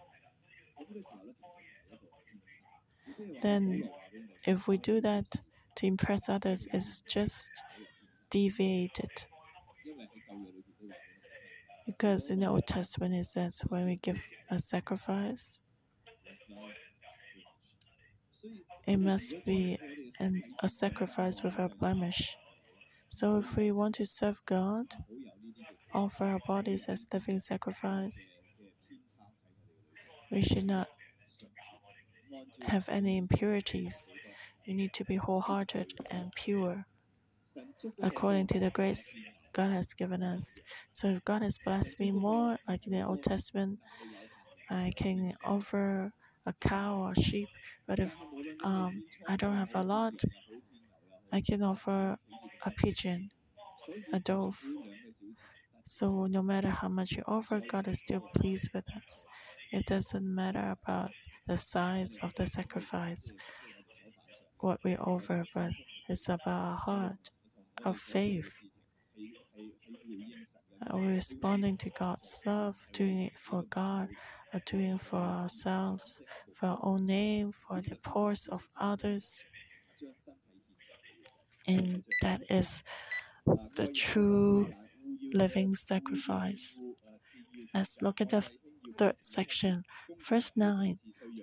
Then, 3.42 3.90
if 4.44 4.66
we 4.68 4.78
do 4.78 5.00
that 5.00 5.24
to 5.76 5.87
impress 5.87 6.28
others, 6.28 6.66
it's 6.72 7.02
just 7.02 7.50
deviated. 8.30 9.26
Because 11.87 12.30
in 12.30 12.40
the 12.40 12.46
Old 12.48 12.66
Testament 12.66 13.14
it 13.14 13.24
says 13.24 13.62
when 13.68 13.87
we 13.87 13.96
give 13.96 14.22
a 14.50 14.58
sacrifice, 14.58 15.61
it 18.87 18.98
must 18.98 19.34
be 19.46 19.78
an, 20.18 20.42
a 20.61 20.68
sacrifice 20.68 21.42
without 21.42 21.78
blemish. 21.78 22.37
So 23.08 23.38
if 23.38 23.56
we 23.56 23.72
want 23.72 23.94
to 23.96 24.06
serve 24.06 24.40
God, 24.44 24.87
offer 25.94 26.24
our 26.24 26.40
bodies 26.46 26.87
as 26.88 27.07
living 27.12 27.38
sacrifice, 27.38 28.29
we 30.31 30.42
should 30.42 30.66
not 30.66 30.88
have 32.62 32.88
any 32.88 33.16
impurities. 33.16 34.11
We 34.66 34.74
need 34.74 34.92
to 34.94 35.05
be 35.05 35.16
wholehearted 35.16 35.94
and 36.11 36.33
pure 36.35 36.87
according 38.03 38.46
to 38.48 38.59
the 38.61 38.70
grace 38.70 39.14
God 39.53 39.70
has 39.70 39.94
given 39.94 40.22
us. 40.22 40.59
So 40.92 41.09
if 41.09 41.24
God 41.24 41.42
has 41.42 41.59
blessed 41.64 41.98
me 41.98 42.11
more, 42.12 42.59
like 42.68 42.87
in 42.87 42.92
the 42.92 43.03
Old 43.03 43.22
Testament, 43.22 43.79
I 44.70 44.92
can 44.96 45.35
offer 45.44 46.12
a 46.46 46.53
cow 46.61 46.96
or 46.98 47.14
sheep. 47.14 47.48
But 47.87 47.98
if 47.98 48.16
um, 48.62 49.03
I 49.29 49.37
don't 49.37 49.57
have 49.57 49.74
a 49.74 49.83
lot, 49.83 50.14
I 51.33 51.40
can 51.40 51.62
offer 51.62 52.18
a 52.64 52.70
pigeon, 52.70 53.31
a 54.12 54.20
dove. 54.20 54.61
So 55.88 56.27
no 56.27 56.42
matter 56.42 56.68
how 56.68 56.88
much 56.88 57.12
you 57.12 57.22
offer, 57.27 57.62
God 57.66 57.88
is 57.88 58.01
still 58.01 58.20
pleased 58.37 58.74
with 58.74 58.85
us. 58.94 59.24
It 59.72 59.87
doesn't 59.87 60.22
matter 60.22 60.77
about 60.83 61.11
the 61.46 61.57
size 61.57 62.18
of 62.22 62.35
the 62.35 62.46
sacrifice, 62.46 63.33
what 64.61 64.81
we 64.85 64.96
offer, 64.96 65.46
but 65.55 65.70
it's 66.07 66.29
about 66.29 66.46
our 66.46 66.77
heart, 66.77 67.31
our 67.87 67.94
faith. 67.94 68.53
Are 70.90 70.98
we 70.98 71.09
responding 71.09 71.79
to 71.79 71.90
God's 71.90 72.42
love, 72.44 72.77
doing 72.92 73.22
it 73.22 73.38
for 73.38 73.62
God, 73.62 74.11
or 74.53 74.61
doing 74.66 74.92
it 74.92 75.01
for 75.01 75.16
ourselves, 75.16 76.20
for 76.53 76.66
our 76.66 76.79
own 76.83 77.07
name, 77.07 77.51
for 77.51 77.81
the 77.81 77.96
poorest 77.96 78.51
of 78.51 78.68
others? 78.79 79.46
And 81.66 82.05
that 82.20 82.42
is 82.51 82.85
the 83.74 83.88
true 83.88 84.70
living 85.33 85.75
sacrifice. 85.75 86.83
Let's 87.75 88.03
look 88.03 88.21
at 88.21 88.31
the 88.31 88.45
third 88.97 89.17
section. 89.23 89.85
Verse 90.29 90.53
9 90.57 90.99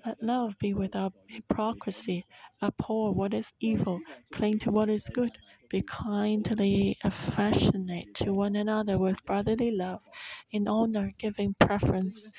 Let 0.05 0.21
love 0.21 0.57
be 0.59 0.73
without 0.73 1.13
hypocrisy. 1.27 2.25
Abhor 2.61 3.13
what 3.13 3.33
is 3.33 3.53
evil, 3.59 4.01
cling 4.31 4.59
to 4.59 4.71
what 4.71 4.89
is 4.89 5.09
good. 5.13 5.37
Be 5.69 5.81
kindly 5.81 6.97
affectionate 7.03 8.13
to 8.15 8.31
one 8.31 8.55
another 8.55 8.97
with 8.97 9.25
brotherly 9.25 9.71
love, 9.71 10.01
in 10.51 10.67
honor, 10.67 11.11
giving 11.17 11.55
preference 11.59 12.31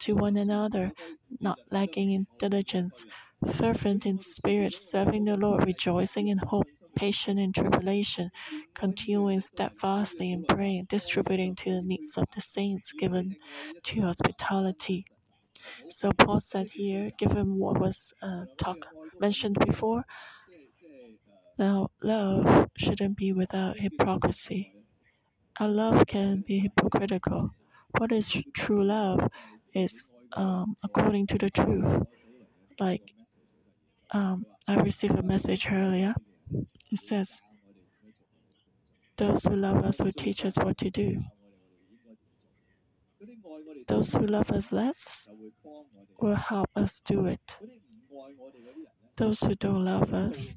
to 0.00 0.14
one 0.14 0.36
another, 0.36 0.92
not 1.40 1.58
lacking 1.70 2.12
in 2.12 2.26
diligence, 2.38 3.06
fervent 3.46 4.06
in 4.06 4.18
spirit, 4.18 4.74
serving 4.74 5.24
the 5.24 5.36
Lord, 5.36 5.64
rejoicing 5.66 6.28
in 6.28 6.38
hope, 6.38 6.66
patient 6.96 7.38
in 7.40 7.52
tribulation, 7.52 8.30
continuing 8.74 9.40
steadfastly 9.40 10.32
in 10.32 10.44
praying, 10.44 10.86
distributing 10.86 11.54
to 11.56 11.70
the 11.70 11.82
needs 11.82 12.16
of 12.16 12.24
the 12.34 12.40
saints, 12.40 12.92
given 12.92 13.36
to 13.84 14.02
hospitality. 14.02 15.06
So 15.88 16.12
Paul 16.12 16.40
said 16.40 16.70
here, 16.70 17.10
given 17.18 17.56
what 17.58 17.80
was 17.80 18.12
uh, 18.22 18.44
talk 18.58 18.88
mentioned 19.20 19.56
before, 19.66 20.04
now 21.58 21.88
love 22.02 22.68
shouldn't 22.76 23.16
be 23.16 23.32
without 23.32 23.78
hypocrisy. 23.78 24.74
Our 25.60 25.68
love 25.68 26.06
can 26.06 26.42
be 26.46 26.58
hypocritical. 26.60 27.50
What 27.98 28.12
is 28.12 28.30
true 28.54 28.84
love 28.84 29.28
is 29.72 30.16
um, 30.34 30.76
according 30.82 31.28
to 31.28 31.38
the 31.38 31.50
truth. 31.50 32.02
Like 32.80 33.14
um, 34.12 34.46
I 34.66 34.76
received 34.76 35.18
a 35.18 35.22
message 35.22 35.68
earlier. 35.70 36.14
It 36.94 37.00
says, 37.00 37.40
Those 39.16 39.44
who 39.44 39.56
love 39.56 39.84
us 39.84 40.00
will 40.00 40.12
teach 40.12 40.44
us 40.44 40.56
what 40.56 40.78
to 40.78 40.90
do. 40.90 41.22
Those 43.88 44.14
who 44.14 44.24
love 44.28 44.52
us 44.52 44.70
less 44.70 45.26
will 46.20 46.36
help 46.36 46.70
us 46.76 47.00
do 47.00 47.26
it. 47.26 47.58
Those 49.16 49.40
who 49.40 49.56
don't 49.56 49.84
love 49.84 50.14
us 50.14 50.54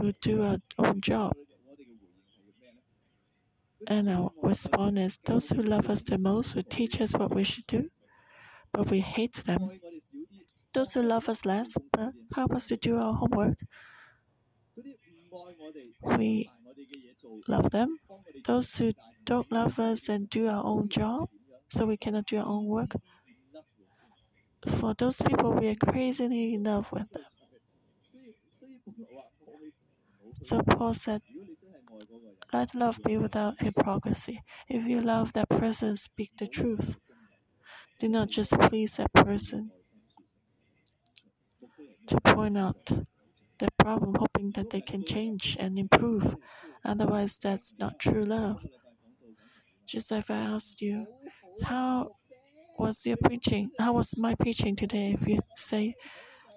will 0.00 0.12
do 0.22 0.42
our 0.42 0.56
own 0.78 1.02
job. 1.02 1.34
And 3.86 4.08
our 4.08 4.30
response 4.42 4.98
is 4.98 5.18
those 5.18 5.50
who 5.50 5.62
love 5.62 5.90
us 5.90 6.02
the 6.02 6.16
most 6.16 6.54
will 6.54 6.62
teach 6.62 6.98
us 7.02 7.12
what 7.12 7.34
we 7.34 7.44
should 7.44 7.66
do, 7.66 7.90
but 8.72 8.90
we 8.90 9.00
hate 9.00 9.34
them. 9.44 9.68
Those 10.72 10.94
who 10.94 11.02
love 11.02 11.28
us 11.28 11.44
less 11.44 11.76
but 11.92 12.14
help 12.34 12.54
us 12.54 12.68
to 12.68 12.76
do 12.78 12.96
our 12.96 13.12
homework, 13.12 13.58
we 16.02 16.50
love 17.48 17.70
them. 17.70 17.98
Those 18.44 18.76
who 18.76 18.92
don't 19.24 19.50
love 19.50 19.78
us 19.78 20.08
and 20.08 20.28
do 20.28 20.48
our 20.48 20.64
own 20.64 20.88
job, 20.88 21.28
so 21.68 21.86
we 21.86 21.96
cannot 21.96 22.26
do 22.26 22.38
our 22.38 22.46
own 22.46 22.66
work. 22.66 22.92
For 24.66 24.92
those 24.92 25.22
people, 25.22 25.54
we 25.54 25.68
are 25.70 25.74
crazily 25.76 26.52
in 26.52 26.64
love 26.64 26.92
with 26.92 27.08
them. 27.10 27.24
So 30.42 30.62
Paul 30.62 30.94
said, 30.94 31.20
Let 32.52 32.74
love 32.74 32.98
be 33.04 33.16
without 33.16 33.60
hypocrisy. 33.60 34.42
If 34.68 34.84
you 34.86 35.00
love 35.00 35.32
that 35.34 35.48
person, 35.48 35.96
speak 35.96 36.32
the 36.36 36.48
truth. 36.48 36.96
Do 37.98 38.08
not 38.08 38.30
just 38.30 38.52
please 38.58 38.96
that 38.96 39.12
person 39.12 39.70
to 42.06 42.20
point 42.20 42.56
out 42.56 42.92
the 43.58 43.68
problem, 43.78 44.14
hoping 44.14 44.50
that 44.52 44.70
they 44.70 44.80
can 44.80 45.04
change 45.04 45.56
and 45.58 45.78
improve. 45.78 46.36
Otherwise, 46.84 47.38
that's 47.38 47.78
not 47.78 47.98
true 47.98 48.24
love. 48.24 48.64
Just 49.86 50.10
if 50.12 50.30
I 50.30 50.36
asked 50.36 50.80
you, 50.82 51.06
how 51.62 52.16
was 52.78 53.06
your 53.06 53.16
preaching? 53.18 53.70
How 53.78 53.94
was 53.94 54.16
my 54.16 54.34
preaching 54.34 54.76
today? 54.76 55.12
If 55.12 55.26
you 55.28 55.40
say, 55.56 55.94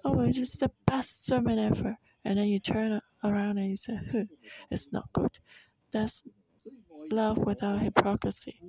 oh, 0.06 0.22
it 0.22 0.38
is 0.38 0.54
the 0.54 0.72
best 0.88 1.26
sermon 1.26 1.60
ever, 1.60 1.98
and 2.26 2.38
then 2.40 2.48
you 2.48 2.60
turn 2.60 3.02
around 3.24 3.58
and 3.60 3.70
you 3.72 3.78
say, 3.78 4.00
huh, 4.12 4.26
it's 4.72 4.92
not 4.92 5.12
good. 5.14 5.40
That's 5.92 6.24
love 7.12 7.38
without 7.40 7.82
hypocrisy. 7.82 8.62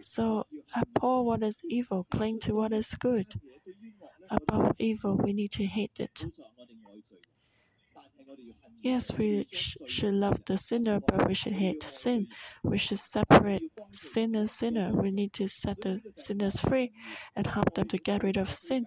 So 0.00 0.46
abhor 0.76 1.24
what 1.24 1.42
is 1.42 1.62
evil, 1.64 2.04
cling 2.10 2.40
to 2.40 2.54
what 2.54 2.72
is 2.72 2.94
good. 2.94 3.40
Above 4.30 4.74
evil, 4.78 5.16
we 5.16 5.32
need 5.32 5.52
to 5.52 5.66
hate 5.66 5.98
it. 6.00 6.26
Yes, 8.82 9.12
we 9.16 9.46
sh- 9.52 9.76
should 9.86 10.14
love 10.14 10.44
the 10.44 10.58
sinner, 10.58 11.00
but 11.00 11.26
we 11.26 11.34
should 11.34 11.54
hate 11.54 11.82
sin. 11.82 12.28
We 12.62 12.76
should 12.78 12.98
separate 13.00 13.64
sin 13.90 14.34
and 14.36 14.48
sinner. 14.50 14.92
We 14.94 15.10
need 15.10 15.32
to 15.34 15.48
set 15.48 15.80
the 15.80 16.00
sinners 16.16 16.60
free 16.60 16.92
and 17.34 17.46
help 17.46 17.74
them 17.74 17.88
to 17.88 17.96
get 17.98 18.22
rid 18.22 18.36
of 18.36 18.50
sin. 18.52 18.86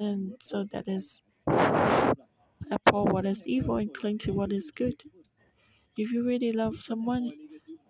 And 0.00 0.36
so 0.40 0.64
that 0.72 0.88
is 0.88 1.22
abhor 2.70 3.04
what 3.12 3.24
is 3.24 3.46
evil 3.46 3.76
and 3.76 3.94
cling 3.94 4.18
to 4.18 4.32
what 4.32 4.52
is 4.52 4.70
good. 4.70 5.02
If 5.96 6.12
you 6.12 6.24
really 6.26 6.52
love 6.52 6.76
someone, 6.82 7.32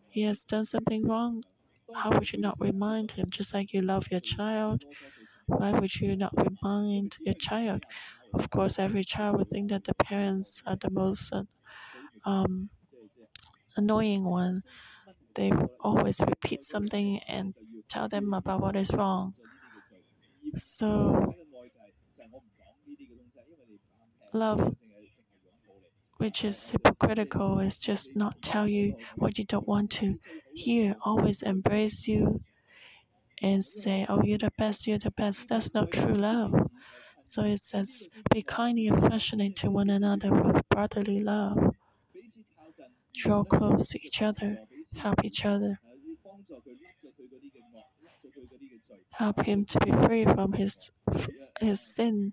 he 0.09 0.23
has 0.23 0.45
done 0.45 0.67
something 0.67 1.07
wrong, 1.07 1.45
how 1.95 2.13
would 2.13 2.33
you 2.33 2.41
not 2.41 2.57
remind 2.61 3.13
him? 3.13 3.31
Just 3.31 3.55
like 3.55 3.73
you 3.73 3.83
love 3.83 4.09
your 4.11 4.21
child, 4.21 4.85
why 5.47 5.73
would 5.73 5.97
you 6.01 6.17
not 6.17 6.35
remind 6.37 7.17
your 7.25 7.35
child? 7.37 7.85
Of 8.35 8.51
course, 8.51 8.79
every 8.79 9.05
child 9.05 9.39
would 9.39 9.49
think 9.51 9.71
that 9.71 9.85
the 9.85 9.95
parents 9.95 10.63
are 10.67 10.77
the 10.77 10.91
most 10.91 11.33
uh, 11.33 11.45
um, 12.25 12.71
annoying 13.77 14.25
one. 14.25 14.63
They 15.35 15.53
always 15.81 16.21
repeat 16.21 16.63
something 16.63 17.21
and 17.29 17.55
tell 17.89 18.09
them 18.09 18.35
about 18.35 18.61
what 18.61 18.77
is 18.77 18.93
wrong. 18.93 19.35
So, 20.57 21.35
love, 24.33 24.75
which 26.17 26.45
is 26.45 26.71
hypocritical, 26.71 27.61
is 27.61 27.77
just 27.79 28.17
not 28.17 28.43
tell 28.43 28.67
you 28.67 28.97
what 29.17 29.39
you 29.39 29.45
don't 29.45 29.69
want 29.69 29.91
to 29.93 30.19
hear, 30.53 30.97
always 31.05 31.41
embrace 31.43 32.09
you 32.09 32.43
and 33.43 33.65
say, 33.65 34.07
Oh, 34.09 34.23
you're 34.23 34.39
the 34.39 34.53
best, 34.57 34.87
you're 34.87 34.99
the 34.99 35.11
best. 35.11 35.49
That's 35.49 35.73
not 35.75 35.93
true 35.93 36.15
love. 36.15 36.53
So 37.25 37.43
it 37.45 37.59
says, 37.59 38.09
Be 38.33 38.43
kind 38.43 38.79
and 38.79 38.97
affectionate 39.05 39.57
to 39.57 39.71
one 39.71 39.91
another 39.91 40.33
with 40.33 40.69
brotherly 40.69 41.21
love. 41.21 41.59
Draw 43.15 43.45
close 43.45 43.89
to 43.89 44.05
each 44.05 44.21
other, 44.21 44.59
help 44.97 45.25
each 45.25 45.47
other, 45.47 45.81
help 49.13 49.41
him 49.47 49.65
to 49.65 49.79
be 49.81 49.93
free 49.93 50.25
from 50.25 50.53
his 50.53 50.91
his 51.61 51.81
sin. 51.81 52.33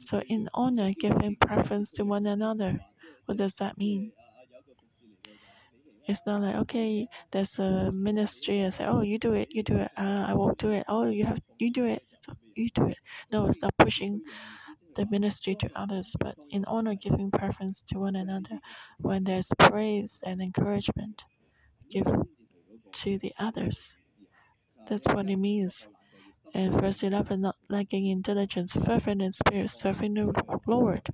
So 0.00 0.20
in 0.22 0.48
honor, 0.52 0.92
giving 0.92 1.36
preference 1.36 1.92
to 1.92 2.04
one 2.04 2.26
another. 2.26 2.80
What 3.26 3.38
does 3.38 3.54
that 3.56 3.78
mean? 3.78 4.12
It's 6.06 6.26
not 6.26 6.40
like 6.42 6.56
okay, 6.56 7.08
there's 7.30 7.58
a 7.58 7.92
ministry 7.92 8.60
and 8.60 8.72
say, 8.74 8.84
oh, 8.86 9.02
you 9.02 9.18
do 9.18 9.32
it, 9.34 9.48
you 9.52 9.62
do 9.62 9.76
it. 9.76 9.90
Uh, 9.96 10.26
I 10.28 10.34
won't 10.34 10.58
do 10.58 10.70
it. 10.70 10.84
Oh, 10.88 11.06
you 11.08 11.24
have 11.26 11.40
you 11.58 11.70
do 11.72 11.84
it, 11.84 12.02
so 12.18 12.32
you 12.62 12.68
do 12.74 12.86
it. 12.86 12.98
No, 13.32 13.46
it's 13.46 13.62
not 13.62 13.76
pushing 13.78 14.22
the 14.96 15.06
ministry 15.10 15.54
to 15.56 15.70
others, 15.74 16.16
but 16.18 16.36
in 16.50 16.64
honor, 16.66 16.94
giving 16.94 17.30
preference 17.30 17.82
to 17.82 17.98
one 17.98 18.16
another. 18.16 18.60
When 18.98 19.24
there's 19.24 19.52
praise 19.58 20.22
and 20.26 20.40
encouragement, 20.42 21.24
give 21.90 22.06
to 22.92 23.18
the 23.18 23.32
others. 23.38 23.96
That's 24.88 25.06
what 25.06 25.30
it 25.30 25.36
means. 25.36 25.88
And 26.52 26.72
verse 26.72 27.02
11, 27.02 27.40
not 27.40 27.56
lacking 27.68 28.06
in 28.06 28.22
diligence, 28.22 28.74
fervent 28.74 29.22
in 29.22 29.32
spirit, 29.32 29.70
serving 29.70 30.14
the 30.14 30.32
Lord. 30.66 31.08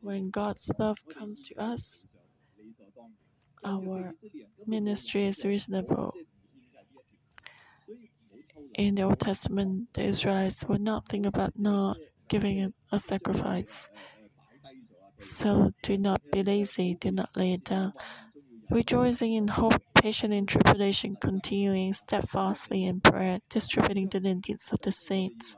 When 0.00 0.30
God's 0.30 0.70
love 0.78 0.98
comes 1.08 1.48
to 1.48 1.60
us, 1.60 2.04
our 3.64 4.12
ministry 4.66 5.24
is 5.24 5.44
reasonable. 5.44 6.14
In 8.74 8.94
the 8.94 9.02
Old 9.02 9.20
Testament, 9.20 9.88
the 9.94 10.02
Israelites 10.02 10.64
would 10.64 10.80
not 10.80 11.08
think 11.08 11.26
about 11.26 11.58
not 11.58 11.96
giving 12.28 12.72
a 12.90 12.98
sacrifice. 12.98 13.88
So 15.18 15.72
do 15.82 15.96
not 15.96 16.20
be 16.32 16.42
lazy, 16.42 16.96
do 17.00 17.12
not 17.12 17.30
lay 17.36 17.52
it 17.52 17.64
down. 17.64 17.92
Rejoicing 18.70 19.34
in 19.34 19.48
hope, 19.48 19.82
patient 19.94 20.32
in 20.32 20.46
tribulation, 20.46 21.16
continuing 21.20 21.92
steadfastly 21.92 22.84
in 22.84 23.00
prayer, 23.00 23.38
distributing 23.48 24.08
the 24.08 24.20
needs 24.20 24.72
of 24.72 24.80
the 24.82 24.92
saints, 24.92 25.56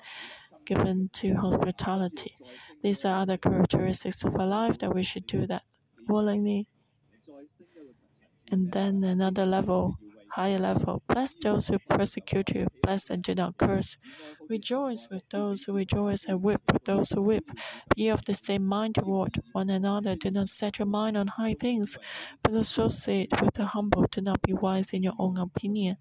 given 0.64 1.08
to 1.14 1.34
hospitality. 1.34 2.36
These 2.82 3.04
are 3.04 3.20
other 3.22 3.38
characteristics 3.38 4.24
of 4.24 4.34
a 4.34 4.44
life 4.44 4.78
that 4.78 4.94
we 4.94 5.02
should 5.02 5.26
do 5.26 5.46
that 5.46 5.62
willingly 6.08 6.68
and 8.50 8.72
then 8.72 9.02
another 9.02 9.46
level, 9.46 9.98
higher 10.36 10.58
level. 10.58 11.02
Bless 11.08 11.36
those 11.36 11.68
who 11.68 11.78
persecute 11.88 12.50
you, 12.54 12.68
bless 12.82 13.10
and 13.10 13.22
do 13.22 13.34
not 13.34 13.58
curse. 13.58 13.96
Rejoice 14.48 15.08
with 15.10 15.28
those 15.30 15.64
who 15.64 15.72
rejoice 15.72 16.24
and 16.24 16.40
weep 16.40 16.60
with 16.72 16.84
those 16.84 17.10
who 17.10 17.22
weep. 17.22 17.50
Be 17.96 18.08
of 18.08 18.24
the 18.26 18.34
same 18.34 18.64
mind 18.64 18.94
toward 18.94 19.42
one 19.52 19.70
another. 19.70 20.14
Do 20.14 20.30
not 20.30 20.48
set 20.48 20.78
your 20.78 20.86
mind 20.86 21.16
on 21.16 21.26
high 21.26 21.54
things, 21.54 21.98
but 22.42 22.52
associate 22.52 23.30
with 23.40 23.54
the 23.54 23.66
humble. 23.66 24.06
Do 24.10 24.20
not 24.20 24.42
be 24.42 24.52
wise 24.52 24.90
in 24.90 25.02
your 25.02 25.14
own 25.18 25.36
opinion. 25.36 25.96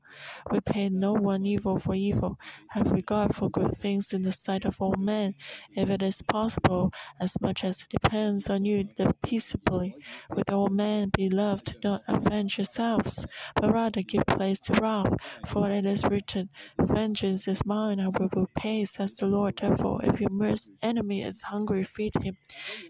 Repay 0.51 0.89
no 0.89 1.13
one 1.13 1.45
evil 1.45 1.79
for 1.79 1.95
evil. 1.95 2.37
Have 2.69 2.91
regard 2.91 3.33
for 3.35 3.49
good 3.49 3.71
things 3.71 4.13
in 4.13 4.21
the 4.21 4.31
sight 4.31 4.63
of 4.63 4.79
all 4.79 4.95
men. 4.95 5.33
If 5.75 5.89
it 5.89 6.03
is 6.03 6.21
possible, 6.21 6.91
as 7.19 7.35
much 7.41 7.63
as 7.63 7.81
it 7.81 7.89
depends 7.89 8.49
on 8.49 8.65
you, 8.65 8.87
live 8.99 9.19
peaceably 9.23 9.95
with 10.29 10.51
all 10.51 10.69
men. 10.69 11.09
Beloved, 11.15 11.79
do 11.81 11.89
not 11.89 12.03
avenge 12.07 12.59
yourselves, 12.59 13.25
but 13.55 13.73
rather 13.73 14.03
give 14.03 14.25
place 14.27 14.59
to 14.61 14.73
wrath. 14.73 15.15
For 15.47 15.69
it 15.71 15.85
is 15.85 16.03
written, 16.03 16.49
Vengeance 16.79 17.47
is 17.47 17.65
mine, 17.65 17.99
I 17.99 18.09
will 18.09 18.29
repay, 18.35 18.85
says 18.85 19.15
the 19.15 19.25
Lord. 19.25 19.57
Therefore, 19.57 20.01
if 20.03 20.19
your 20.19 20.29
enemy 20.81 21.21
is 21.23 21.41
hungry, 21.43 21.83
feed 21.83 22.13
him. 22.21 22.37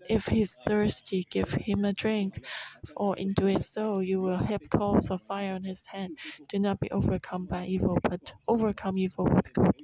If 0.10 0.28
he 0.28 0.42
is 0.42 0.60
thirsty, 0.68 1.26
give 1.30 1.52
him 1.52 1.86
a 1.86 1.94
drink. 1.94 2.46
For 2.96 3.16
in 3.18 3.34
doing 3.34 3.62
so, 3.62 4.00
you 4.00 4.22
will 4.22 4.38
heap 4.38 4.70
coals 4.70 5.10
of 5.12 5.22
fire 5.22 5.54
on 5.54 5.64
his 5.64 5.86
head. 5.88 6.12
Do 6.50 6.60
not 6.60 6.80
be 6.80 6.92
overcome 6.92 7.46
by 7.46 7.66
evil, 7.66 7.98
but 8.04 8.34
overcome 8.48 8.98
evil 8.98 9.26
with 9.26 9.54
good. 9.54 9.82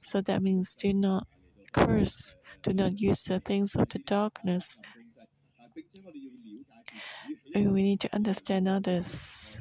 So 0.00 0.20
that 0.22 0.42
means 0.42 0.76
do 0.76 0.92
not 0.92 1.26
curse, 1.72 2.36
do 2.62 2.72
not 2.72 3.00
use 3.00 3.24
the 3.24 3.40
things 3.40 3.74
of 3.76 3.88
the 3.88 3.98
darkness. 4.00 4.78
We 7.54 7.62
need 7.64 8.00
to 8.00 8.14
understand 8.14 8.68
others 8.68 9.60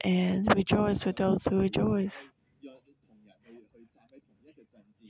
and 0.00 0.52
rejoice 0.54 1.04
with 1.04 1.16
those 1.16 1.46
who 1.46 1.60
rejoice 1.60 2.31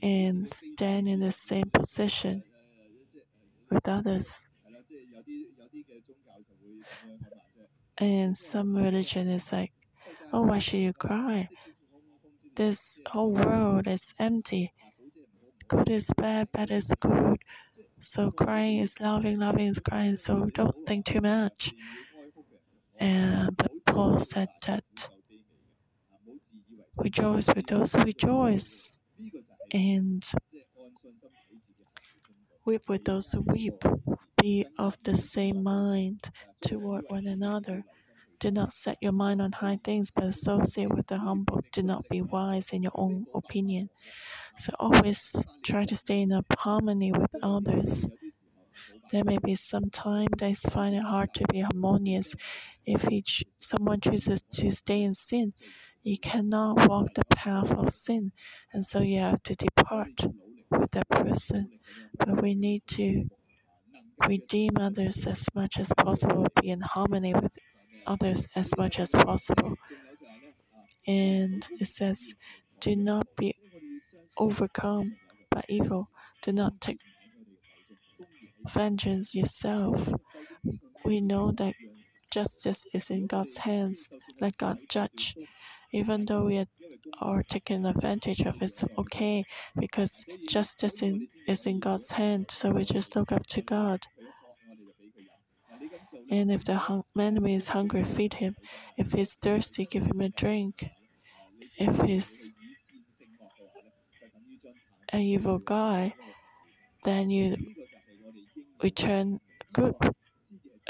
and 0.03 0.45
stand 0.45 1.07
in 1.07 1.21
the 1.21 1.31
same 1.31 1.69
position 1.71 2.43
with 3.71 3.87
others. 3.87 4.45
And 7.97 8.35
some 8.35 8.75
religion 8.75 9.29
is 9.29 9.53
like, 9.53 9.71
oh, 10.33 10.41
why 10.41 10.59
should 10.59 10.81
you 10.81 10.91
cry? 10.91 11.47
This 12.55 12.99
whole 13.07 13.33
world 13.33 13.87
is 13.87 14.13
empty. 14.19 14.73
Good 15.69 15.89
is 15.89 16.09
bad, 16.17 16.51
bad 16.51 16.69
is 16.69 16.93
good. 16.99 17.37
So 18.01 18.29
crying 18.29 18.79
is 18.79 18.99
loving, 18.99 19.39
loving 19.39 19.67
is 19.67 19.79
crying. 19.79 20.15
So 20.15 20.47
don't 20.53 20.85
think 20.85 21.05
too 21.05 21.21
much. 21.21 21.73
And 22.99 23.55
but 23.55 23.71
Paul 23.85 24.19
said 24.19 24.49
that 24.67 25.07
rejoice 26.97 27.47
with 27.55 27.67
those 27.67 27.93
who 27.95 28.03
rejoice 28.03 28.99
and 29.73 30.23
weep 32.65 32.83
with 32.87 33.05
those 33.05 33.31
who 33.31 33.41
weep. 33.41 33.83
Be 34.41 34.65
of 34.77 34.97
the 35.03 35.17
same 35.17 35.63
mind 35.63 36.29
toward 36.61 37.05
one 37.09 37.27
another. 37.27 37.83
Do 38.39 38.51
not 38.51 38.73
set 38.73 38.97
your 39.01 39.13
mind 39.13 39.41
on 39.41 39.53
high 39.53 39.79
things, 39.83 40.11
but 40.11 40.25
associate 40.25 40.93
with 40.93 41.07
the 41.07 41.19
humble. 41.19 41.61
Do 41.71 41.81
not 41.83 42.09
be 42.09 42.21
wise 42.21 42.71
in 42.71 42.83
your 42.83 42.91
own 42.95 43.25
opinion. 43.33 43.89
So 44.57 44.73
always 44.79 45.35
try 45.63 45.85
to 45.85 45.95
stay 45.95 46.21
in 46.21 46.31
harmony 46.59 47.11
with 47.11 47.35
others. 47.41 48.09
There 49.11 49.23
may 49.23 49.37
be 49.37 49.55
some 49.55 49.89
time 49.89 50.27
that 50.39 50.57
find 50.57 50.95
it 50.95 51.03
hard 51.03 51.33
to 51.35 51.45
be 51.51 51.61
harmonious. 51.61 52.35
If 52.85 53.09
each, 53.11 53.43
someone 53.59 54.01
chooses 54.01 54.41
to 54.55 54.71
stay 54.71 55.03
in 55.03 55.13
sin, 55.13 55.53
you 56.03 56.17
cannot 56.17 56.89
walk 56.89 57.13
the 57.13 57.22
path 57.43 57.71
of 57.71 57.93
sin, 57.93 58.31
and 58.71 58.85
so 58.85 58.99
you 58.99 59.19
have 59.19 59.43
to 59.43 59.55
depart 59.55 60.17
with 60.69 60.91
that 60.91 61.09
person. 61.09 61.69
But 62.17 62.41
we 62.41 62.55
need 62.55 62.83
to 62.99 63.29
redeem 64.27 64.77
others 64.79 65.27
as 65.27 65.47
much 65.53 65.77
as 65.77 65.91
possible, 65.97 66.47
be 66.61 66.69
in 66.69 66.81
harmony 66.81 67.33
with 67.33 67.51
others 68.07 68.47
as 68.55 68.71
much 68.77 68.99
as 68.99 69.11
possible. 69.11 69.73
And 71.05 71.67
it 71.81 71.87
says, 71.87 72.35
do 72.79 72.95
not 72.95 73.27
be 73.35 73.55
overcome 74.37 75.17
by 75.51 75.63
evil, 75.67 76.09
do 76.41 76.53
not 76.53 76.79
take 76.79 76.99
vengeance 78.67 79.35
yourself. 79.35 80.13
We 81.03 81.19
know 81.19 81.51
that 81.51 81.73
justice 82.31 82.85
is 82.93 83.09
in 83.09 83.27
God's 83.27 83.57
hands. 83.57 84.09
Let 84.39 84.57
God 84.57 84.77
judge. 84.87 85.35
Even 85.93 86.25
though 86.25 86.45
we 86.45 86.65
are 87.21 87.43
taken 87.43 87.85
advantage 87.85 88.41
of, 88.41 88.61
it's 88.61 88.83
okay 88.97 89.43
because 89.79 90.25
justice 90.49 91.01
in, 91.01 91.27
is 91.47 91.65
in 91.65 91.79
God's 91.79 92.11
hand. 92.11 92.49
So 92.49 92.71
we 92.71 92.83
just 92.83 93.15
look 93.15 93.31
up 93.31 93.45
to 93.47 93.61
God. 93.61 94.01
And 96.29 96.51
if 96.51 96.63
the 96.65 97.03
enemy 97.17 97.55
is 97.55 97.69
hungry, 97.69 98.03
feed 98.03 98.35
him. 98.35 98.55
If 98.97 99.13
he's 99.13 99.35
thirsty, 99.35 99.85
give 99.85 100.05
him 100.07 100.19
a 100.21 100.29
drink. 100.29 100.89
If 101.77 102.01
he's 102.01 102.53
an 105.09 105.21
evil 105.21 105.59
guy, 105.59 106.15
then 107.03 107.29
you 107.29 107.57
return 108.81 109.39
good. 109.71 109.95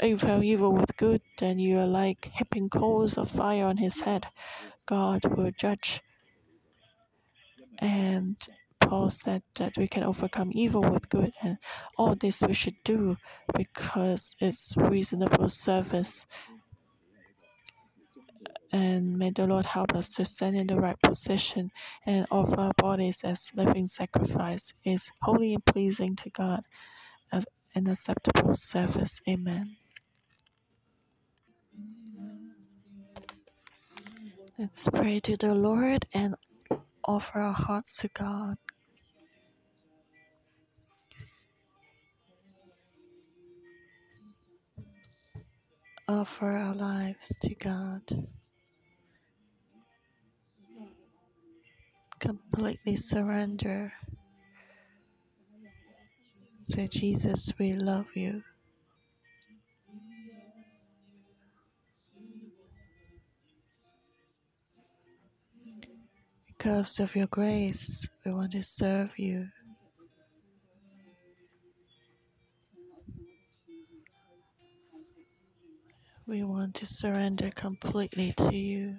If 0.02 0.22
you 0.22 0.42
evil 0.42 0.72
with 0.72 0.96
good, 0.96 1.20
then 1.38 1.58
you 1.58 1.78
are 1.78 1.86
like 1.86 2.30
heaping 2.34 2.68
coals 2.68 3.16
of 3.16 3.30
fire 3.30 3.66
on 3.66 3.76
his 3.76 4.00
head. 4.00 4.26
God 4.86 5.24
will 5.24 5.50
judge. 5.50 6.02
And 7.78 8.36
Paul 8.80 9.10
said 9.10 9.42
that 9.58 9.76
we 9.76 9.88
can 9.88 10.02
overcome 10.02 10.50
evil 10.52 10.82
with 10.82 11.08
good, 11.08 11.32
and 11.42 11.58
all 11.96 12.14
this 12.14 12.42
we 12.42 12.54
should 12.54 12.76
do 12.84 13.16
because 13.56 14.36
it's 14.40 14.74
reasonable 14.76 15.48
service. 15.48 16.26
And 18.72 19.18
may 19.18 19.30
the 19.30 19.46
Lord 19.46 19.66
help 19.66 19.94
us 19.94 20.10
to 20.16 20.24
stand 20.24 20.56
in 20.56 20.66
the 20.66 20.76
right 20.76 21.00
position 21.00 21.70
and 22.04 22.26
offer 22.30 22.58
our 22.58 22.72
bodies 22.76 23.22
as 23.24 23.52
living 23.54 23.86
sacrifice 23.86 24.74
is 24.84 25.10
holy 25.22 25.54
and 25.54 25.64
pleasing 25.64 26.16
to 26.16 26.30
God 26.30 26.64
as 27.32 27.44
an 27.74 27.88
acceptable 27.88 28.54
service. 28.54 29.20
Amen. 29.28 29.76
Let's 34.56 34.88
pray 34.88 35.18
to 35.18 35.36
the 35.36 35.52
Lord 35.52 36.06
and 36.14 36.36
offer 37.04 37.40
our 37.40 37.52
hearts 37.52 37.96
to 37.98 38.08
God. 38.14 38.56
Offer 46.06 46.52
our 46.52 46.74
lives 46.76 47.34
to 47.42 47.54
God. 47.56 48.02
Completely 52.20 52.96
surrender. 52.96 53.92
Say, 56.66 56.86
Jesus, 56.86 57.52
we 57.58 57.72
love 57.72 58.06
you. 58.14 58.44
Because 66.64 66.98
of 66.98 67.14
your 67.14 67.26
grace, 67.26 68.08
we 68.24 68.32
want 68.32 68.52
to 68.52 68.62
serve 68.62 69.18
you. 69.18 69.48
We 76.26 76.42
want 76.42 76.74
to 76.76 76.86
surrender 76.86 77.50
completely 77.50 78.32
to 78.38 78.56
you. 78.56 78.96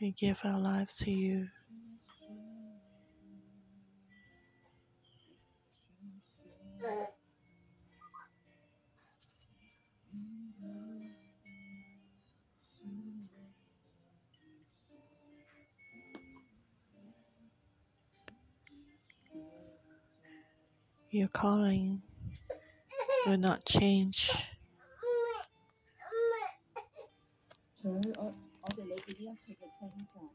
We 0.00 0.12
give 0.12 0.38
our 0.42 0.58
lives 0.58 0.96
to 1.00 1.10
you. 1.10 1.48
Your 21.10 21.26
calling 21.26 22.02
will 23.26 23.36
not 23.36 23.64
change. 23.64 24.30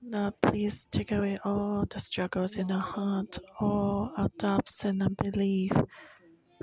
Lord, 0.04 0.34
please 0.42 0.86
take 0.92 1.14
away 1.14 1.38
all 1.46 1.86
the 1.86 2.00
struggles 2.02 2.58
in 2.58 2.72
our 2.72 2.82
heart, 2.82 3.38
all 3.60 4.12
our 4.18 4.30
doubts 4.38 4.84
and 4.84 5.02
unbelief, 5.02 5.72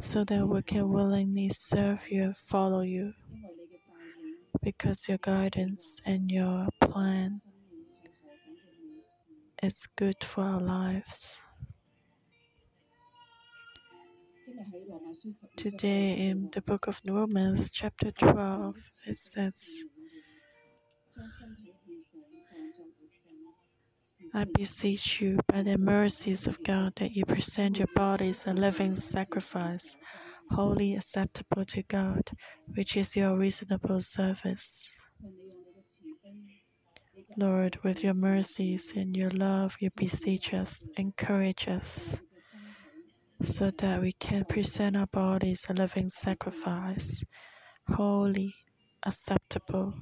so 0.02 0.24
that 0.24 0.46
we 0.46 0.60
can 0.60 0.90
willingly 0.90 1.48
serve 1.48 2.00
you 2.10 2.24
and 2.24 2.36
follow 2.36 2.82
you. 2.82 3.14
Because 4.60 5.08
your 5.08 5.18
guidance 5.18 6.02
and 6.04 6.30
your 6.30 6.68
plan 6.80 7.40
is 9.62 9.88
good 9.96 10.22
for 10.22 10.44
our 10.44 10.60
lives. 10.60 11.38
Today, 15.56 16.28
in 16.28 16.50
the 16.52 16.62
book 16.62 16.86
of 16.86 17.00
Romans, 17.06 17.70
chapter 17.70 18.10
12, 18.10 18.76
it 19.06 19.16
says, 19.16 19.84
I 24.34 24.44
beseech 24.54 25.20
you 25.20 25.38
by 25.50 25.62
the 25.62 25.78
mercies 25.78 26.46
of 26.46 26.62
God 26.62 26.94
that 26.96 27.12
you 27.12 27.24
present 27.24 27.78
your 27.78 27.88
bodies 27.94 28.46
a 28.46 28.54
living 28.54 28.96
sacrifice, 28.96 29.96
holy 30.50 30.94
acceptable 30.96 31.64
to 31.66 31.82
God, 31.82 32.22
which 32.66 32.96
is 32.96 33.16
your 33.16 33.36
reasonable 33.36 34.00
service. 34.00 35.00
Lord, 37.36 37.78
with 37.82 38.02
your 38.02 38.14
mercies 38.14 38.92
and 38.96 39.16
your 39.16 39.30
love, 39.30 39.76
you 39.80 39.90
beseech 39.96 40.52
us, 40.52 40.84
encourage 40.96 41.68
us, 41.68 42.20
so 43.42 43.70
that 43.78 44.00
we 44.00 44.12
can 44.12 44.44
present 44.44 44.96
our 44.96 45.06
bodies 45.06 45.66
a 45.68 45.72
living 45.72 46.08
sacrifice, 46.08 47.24
holy, 47.88 48.54
acceptable, 49.04 49.94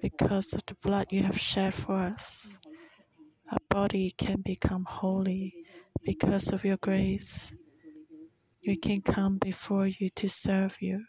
because 0.00 0.52
of 0.54 0.64
the 0.66 0.74
blood 0.82 1.06
you 1.10 1.22
have 1.22 1.38
shed 1.38 1.74
for 1.74 1.94
us. 1.96 2.56
Our 3.50 3.58
body 3.68 4.14
can 4.16 4.40
become 4.40 4.84
holy 4.88 5.54
because 6.04 6.52
of 6.52 6.64
your 6.64 6.78
grace. 6.78 7.52
We 8.66 8.76
can 8.76 9.02
come 9.02 9.38
before 9.38 9.86
you 9.86 10.08
to 10.16 10.28
serve 10.28 10.76
you. 10.80 11.04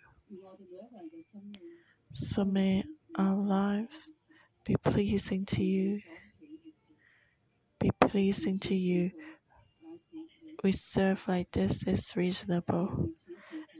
So 2.13 2.45
may 2.45 2.83
our 3.17 3.35
lives 3.35 4.15
be 4.65 4.75
pleasing 4.83 5.45
to 5.47 5.63
you. 5.63 6.01
Be 7.79 7.91
pleasing 7.99 8.59
to 8.59 8.75
you. 8.75 9.11
We 10.63 10.71
serve 10.71 11.27
like 11.27 11.51
this 11.51 11.85
is 11.87 12.13
reasonable. 12.15 13.09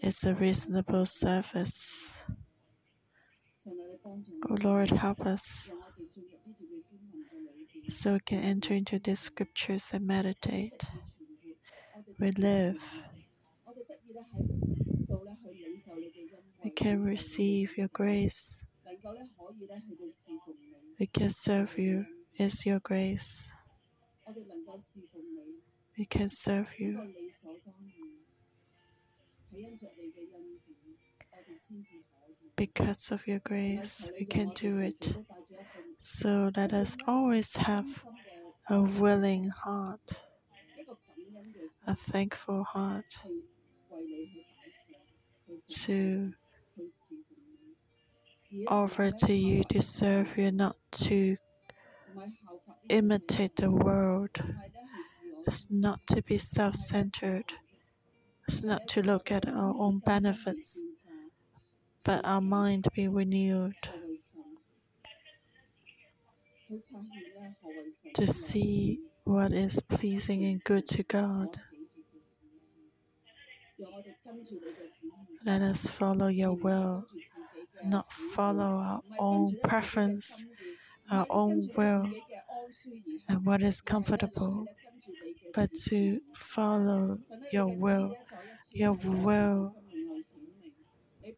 It's 0.02 0.24
a 0.24 0.36
reasonable 0.36 1.06
service. 1.06 2.14
Oh 3.68 4.58
Lord, 4.62 4.90
help 4.92 5.26
us 5.26 5.72
so 7.90 8.14
we 8.14 8.20
can 8.20 8.40
enter 8.40 8.74
into 8.74 9.00
these 9.00 9.20
scriptures 9.20 9.92
and 9.94 10.06
meditate. 10.06 10.84
We 12.20 12.32
live. 12.32 12.82
We 16.64 16.70
can 16.70 17.04
receive 17.04 17.78
your 17.78 17.90
grace. 17.90 18.66
We 21.00 21.08
can 21.08 21.30
serve 21.30 21.78
you. 21.78 22.06
Is 22.38 22.66
your 22.68 22.80
grace. 22.80 23.50
We 25.98 26.06
can 26.06 26.30
serve 26.30 26.68
you. 26.78 27.02
Because 32.56 33.12
of 33.12 33.28
your 33.28 33.40
grace, 33.40 34.12
we 34.20 34.26
can 34.26 34.50
do 34.56 34.78
it. 34.80 35.18
So 36.00 36.52
let 36.56 36.74
us 36.74 36.98
always 37.08 37.56
have 37.56 38.06
a 38.70 38.82
willing 38.82 39.50
heart, 39.50 40.22
a 41.86 41.96
thankful 41.96 42.64
heart 42.64 43.18
to 45.70 46.34
offer 48.68 49.12
to 49.12 49.34
you 49.34 49.64
to 49.66 49.82
serve 49.82 50.38
you, 50.38 50.52
not 50.52 50.76
to 50.92 51.38
imitate 52.90 53.56
the 53.58 53.70
world. 53.70 54.40
It's 55.48 55.66
not 55.70 56.06
to 56.08 56.22
be 56.22 56.38
self 56.38 56.76
centered, 56.76 57.54
it's 58.50 58.62
not 58.62 58.88
to 58.90 59.02
look 59.02 59.32
at 59.32 59.48
our 59.48 59.74
own 59.80 60.00
benefits, 60.00 60.86
but 62.04 62.26
our 62.26 62.42
mind 62.42 62.88
be 62.94 63.08
renewed. 63.08 63.76
To 68.16 68.28
see 68.28 69.00
what 69.24 69.54
is 69.54 69.80
pleasing 69.82 70.44
and 70.44 70.62
good 70.64 70.86
to 70.88 71.04
God. 71.04 71.62
Let 75.46 75.62
us 75.62 75.88
follow 75.88 76.28
your 76.28 76.54
will, 76.54 77.06
not 77.86 78.12
follow 78.12 78.80
our 78.80 79.02
own 79.18 79.56
preference, 79.64 80.46
our 81.10 81.26
own 81.30 81.70
will, 81.78 82.10
and 83.30 83.46
what 83.46 83.62
is 83.62 83.80
comfortable, 83.80 84.66
but 85.54 85.70
to 85.88 86.22
follow 86.36 87.20
your 87.52 87.68
will, 87.68 88.16
your 88.74 88.94
will. 88.94 89.76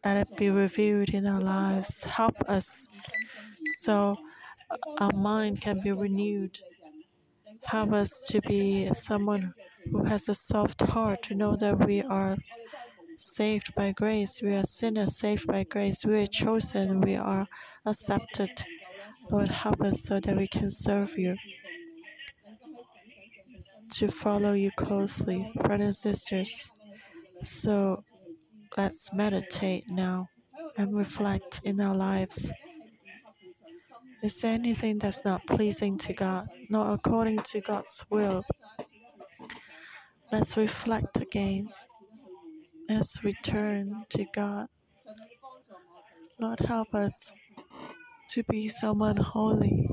Let 0.04 0.16
it 0.16 0.36
be 0.36 0.50
revealed 0.50 1.10
in 1.10 1.26
our 1.26 1.40
lives. 1.40 2.04
Help 2.04 2.34
us 2.48 2.88
so 3.80 4.16
our 4.98 5.12
mind 5.14 5.60
can 5.60 5.80
be 5.80 5.92
renewed. 5.92 6.58
Help 7.64 7.92
us 7.92 8.10
to 8.28 8.40
be 8.42 8.88
someone 8.92 9.54
who 9.90 10.04
has 10.04 10.28
a 10.28 10.34
soft 10.34 10.82
heart 10.82 11.22
to 11.22 11.34
know 11.34 11.56
that 11.56 11.86
we 11.86 12.02
are 12.02 12.36
saved 13.16 13.74
by 13.74 13.92
grace. 13.92 14.40
We 14.42 14.54
are 14.54 14.64
sinners 14.64 15.18
saved 15.18 15.46
by 15.46 15.64
grace. 15.64 16.04
We 16.04 16.22
are 16.22 16.26
chosen. 16.26 17.00
We 17.02 17.16
are 17.16 17.48
accepted. 17.86 18.64
Lord, 19.30 19.50
help 19.50 19.80
us 19.82 20.02
so 20.04 20.20
that 20.20 20.36
we 20.36 20.48
can 20.48 20.70
serve 20.70 21.18
you, 21.18 21.36
to 23.92 24.08
follow 24.08 24.52
you 24.52 24.70
closely, 24.72 25.50
brothers 25.54 25.84
and 25.86 25.96
sisters. 25.96 26.70
So 27.42 28.04
let's 28.76 29.12
meditate 29.12 29.90
now 29.90 30.28
and 30.76 30.96
reflect 30.96 31.60
in 31.64 31.80
our 31.80 31.94
lives. 31.94 32.52
Is 34.22 34.38
there 34.40 34.52
anything 34.52 34.98
that's 34.98 35.24
not 35.24 35.46
pleasing 35.46 35.96
to 35.98 36.12
God, 36.12 36.48
not 36.68 36.92
according 36.92 37.38
to 37.38 37.60
God's 37.60 38.04
will? 38.10 38.44
Let's 40.30 40.56
reflect 40.56 41.16
again. 41.20 41.68
Let's 42.88 43.24
return 43.24 44.04
to 44.10 44.26
God. 44.34 44.66
Lord, 46.38 46.60
help 46.60 46.94
us 46.94 47.34
to 48.30 48.44
be 48.44 48.68
someone 48.68 49.16
holy, 49.16 49.88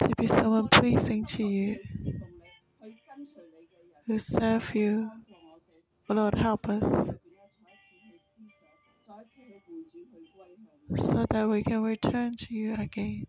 to 0.00 0.08
be 0.18 0.26
someone 0.26 0.68
pleasing 0.68 1.24
to 1.26 1.44
you, 1.44 1.78
to 4.10 4.18
serve 4.18 4.74
you. 4.74 5.08
Oh, 6.08 6.14
Lord, 6.14 6.34
help 6.34 6.68
us 6.68 7.12
so 10.96 11.26
that 11.30 11.48
we 11.48 11.62
can 11.62 11.82
return 11.82 12.34
to 12.36 12.54
you 12.54 12.74
again. 12.74 13.26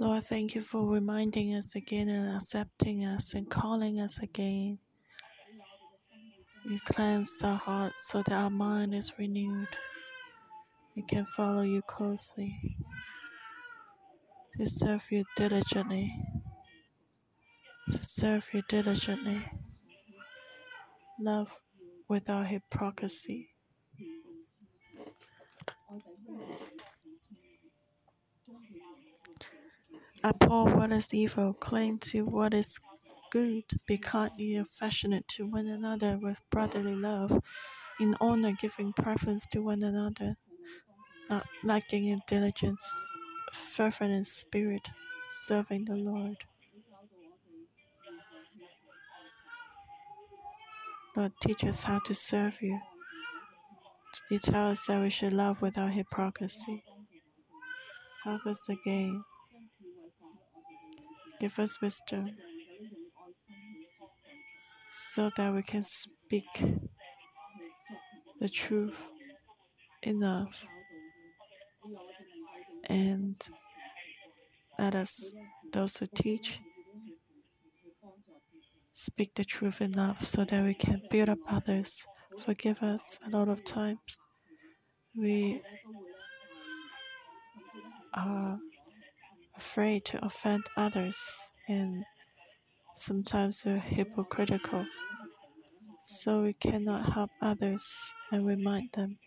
Lord, 0.00 0.24
thank 0.24 0.54
you 0.54 0.62
for 0.62 0.88
reminding 0.88 1.54
us 1.54 1.76
again 1.76 2.08
and 2.08 2.34
accepting 2.34 3.04
us 3.04 3.34
and 3.34 3.50
calling 3.50 4.00
us 4.00 4.18
again. 4.18 4.78
You 6.64 6.80
cleanse 6.86 7.30
our 7.44 7.58
hearts 7.58 8.08
so 8.08 8.22
that 8.22 8.32
our 8.32 8.48
mind 8.48 8.94
is 8.94 9.12
renewed. 9.18 9.68
We 10.96 11.02
can 11.02 11.26
follow 11.26 11.60
you 11.60 11.82
closely, 11.82 12.78
to 14.56 14.66
serve 14.66 15.06
you 15.10 15.24
diligently, 15.36 16.16
to 17.92 18.02
serve 18.02 18.48
you 18.54 18.62
diligently. 18.70 19.44
Love 21.20 21.54
without 22.08 22.46
hypocrisy. 22.46 23.49
Abhor 30.22 30.76
what 30.76 30.92
is 30.92 31.14
evil, 31.14 31.54
cling 31.54 31.98
to 31.98 32.26
what 32.26 32.52
is 32.52 32.78
good, 33.30 33.64
be 33.86 33.96
kind 33.96 34.30
and 34.38 34.60
affectionate 34.60 35.26
to 35.28 35.46
one 35.46 35.66
another 35.66 36.18
with 36.20 36.44
brotherly 36.50 36.94
love, 36.94 37.40
in 37.98 38.14
honor 38.20 38.52
giving 38.52 38.92
preference 38.92 39.46
to 39.46 39.62
one 39.62 39.82
another, 39.82 40.36
not 41.30 41.46
lacking 41.64 42.04
in 42.04 42.20
diligence, 42.26 42.84
fervent 43.50 44.12
in 44.12 44.26
spirit, 44.26 44.90
serving 45.26 45.86
the 45.86 45.96
Lord. 45.96 46.36
Lord, 51.16 51.32
teach 51.42 51.64
us 51.64 51.84
how 51.84 52.00
to 52.00 52.14
serve 52.14 52.60
you. 52.60 52.78
You 54.30 54.38
tell 54.38 54.68
us 54.68 54.84
that 54.86 55.00
we 55.00 55.08
should 55.08 55.32
love 55.32 55.62
without 55.62 55.92
hypocrisy. 55.92 56.84
Help 58.24 58.44
us 58.44 58.68
again 58.68 59.24
Give 61.40 61.58
us 61.58 61.80
wisdom 61.80 62.36
so 64.90 65.30
that 65.38 65.54
we 65.54 65.62
can 65.62 65.82
speak 65.82 66.44
the 68.38 68.48
truth 68.48 69.08
enough 70.02 70.66
and 72.90 73.36
let 74.78 74.94
us, 74.94 75.32
those 75.72 75.96
who 75.96 76.06
teach, 76.14 76.60
speak 78.92 79.34
the 79.34 79.44
truth 79.44 79.80
enough 79.80 80.26
so 80.26 80.44
that 80.44 80.62
we 80.62 80.74
can 80.74 81.00
build 81.10 81.30
up 81.30 81.38
others. 81.48 82.06
Forgive 82.44 82.82
us 82.82 83.18
a 83.26 83.30
lot 83.30 83.48
of 83.48 83.64
times. 83.64 84.18
We 85.16 85.62
are 88.12 88.58
afraid 89.60 90.02
to 90.06 90.24
offend 90.24 90.64
others, 90.74 91.52
and 91.68 92.02
sometimes 92.96 93.62
we're 93.66 93.76
hypocritical. 93.76 94.86
So 96.02 96.42
we 96.44 96.54
cannot 96.54 97.12
help 97.12 97.30
others 97.42 97.84
and 98.32 98.46
remind 98.46 98.92
them. 98.94 99.18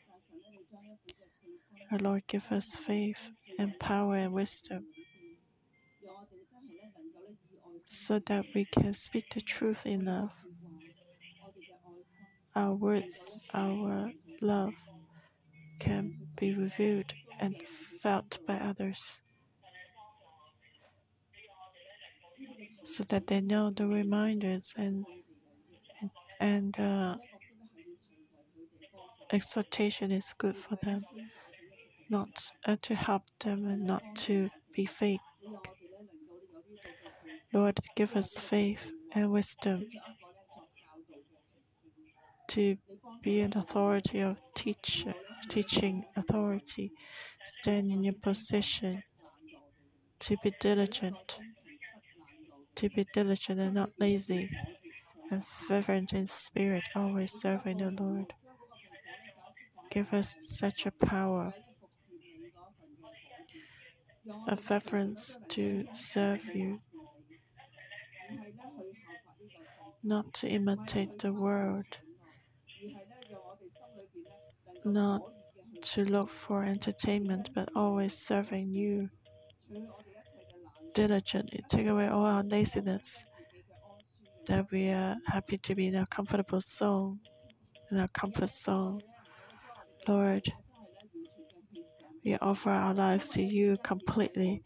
Our 1.91 1.99
Lord, 1.99 2.23
give 2.27 2.51
us 2.51 2.75
faith 2.75 3.19
and 3.59 3.77
power 3.79 4.15
and 4.15 4.33
wisdom 4.33 4.87
so 7.87 8.17
that 8.25 8.45
we 8.55 8.65
can 8.65 8.95
speak 8.95 9.25
the 9.35 9.41
truth 9.41 9.83
love. 9.85 10.33
Our 12.55 12.73
words, 12.73 13.43
our 13.53 14.11
love 14.41 14.73
can 15.79 16.17
be 16.35 16.55
revealed 16.55 17.13
and 17.39 17.55
felt 18.01 18.39
by 18.47 18.55
others 18.55 19.21
so 22.83 23.03
that 23.05 23.27
they 23.27 23.41
know 23.41 23.69
the 23.69 23.87
reminders 23.87 24.73
and 24.77 25.05
and, 26.01 26.09
and 26.39 26.79
uh, 26.79 27.15
exhortation 29.31 30.11
is 30.11 30.33
good 30.37 30.57
for 30.57 30.75
them, 30.83 31.03
not 32.09 32.51
uh, 32.65 32.75
to 32.81 32.95
help 32.95 33.23
them 33.39 33.65
and 33.67 33.83
not 33.85 34.03
to 34.15 34.49
be 34.73 34.85
fake. 34.85 35.19
Lord, 37.53 37.79
give 37.95 38.15
us 38.15 38.39
faith 38.39 38.91
and 39.13 39.31
wisdom 39.31 39.85
to 42.49 42.77
be 43.21 43.39
an 43.41 43.57
authority 43.57 44.19
of 44.19 44.37
teacher, 44.55 45.13
teaching 45.49 46.03
authority, 46.15 46.91
stand 47.43 47.91
in 47.91 48.03
your 48.03 48.13
position, 48.13 49.03
to 50.19 50.37
be 50.43 50.53
diligent, 50.59 51.39
to 52.75 52.89
be 52.89 53.05
diligent 53.13 53.59
and 53.59 53.73
not 53.73 53.91
lazy, 53.99 54.49
and 55.31 55.45
fervent 55.45 56.13
in 56.13 56.27
spirit, 56.27 56.83
always 56.95 57.31
serving 57.31 57.77
the 57.77 57.91
Lord. 57.91 58.33
Give 59.91 60.13
us 60.13 60.37
such 60.41 60.85
a 60.85 60.91
power, 60.91 61.53
a 64.47 64.57
reverence 64.69 65.39
to 65.49 65.85
serve 65.93 66.45
you 66.53 66.79
not 70.03 70.33
to 70.33 70.47
imitate 70.47 71.19
the 71.19 71.31
world, 71.31 71.85
not 74.83 75.21
to 75.81 76.03
look 76.03 76.29
for 76.29 76.63
entertainment, 76.63 77.49
but 77.53 77.69
always 77.75 78.13
serving 78.17 78.67
you 78.67 79.09
diligently. 80.93 81.61
Take 81.69 81.87
away 81.87 82.07
all 82.07 82.25
our 82.25 82.43
laziness, 82.43 83.25
that 84.47 84.71
we 84.71 84.89
are 84.89 85.15
happy 85.27 85.57
to 85.57 85.75
be 85.75 85.87
in 85.87 85.95
a 85.95 86.05
comfortable 86.07 86.61
zone, 86.61 87.19
in 87.91 87.99
a 87.99 88.07
comfort 88.07 88.49
zone. 88.49 89.01
Lord, 90.07 90.51
we 92.23 92.35
offer 92.37 92.69
our 92.69 92.93
lives 92.93 93.29
to 93.31 93.41
you 93.41 93.77
completely 93.83 94.63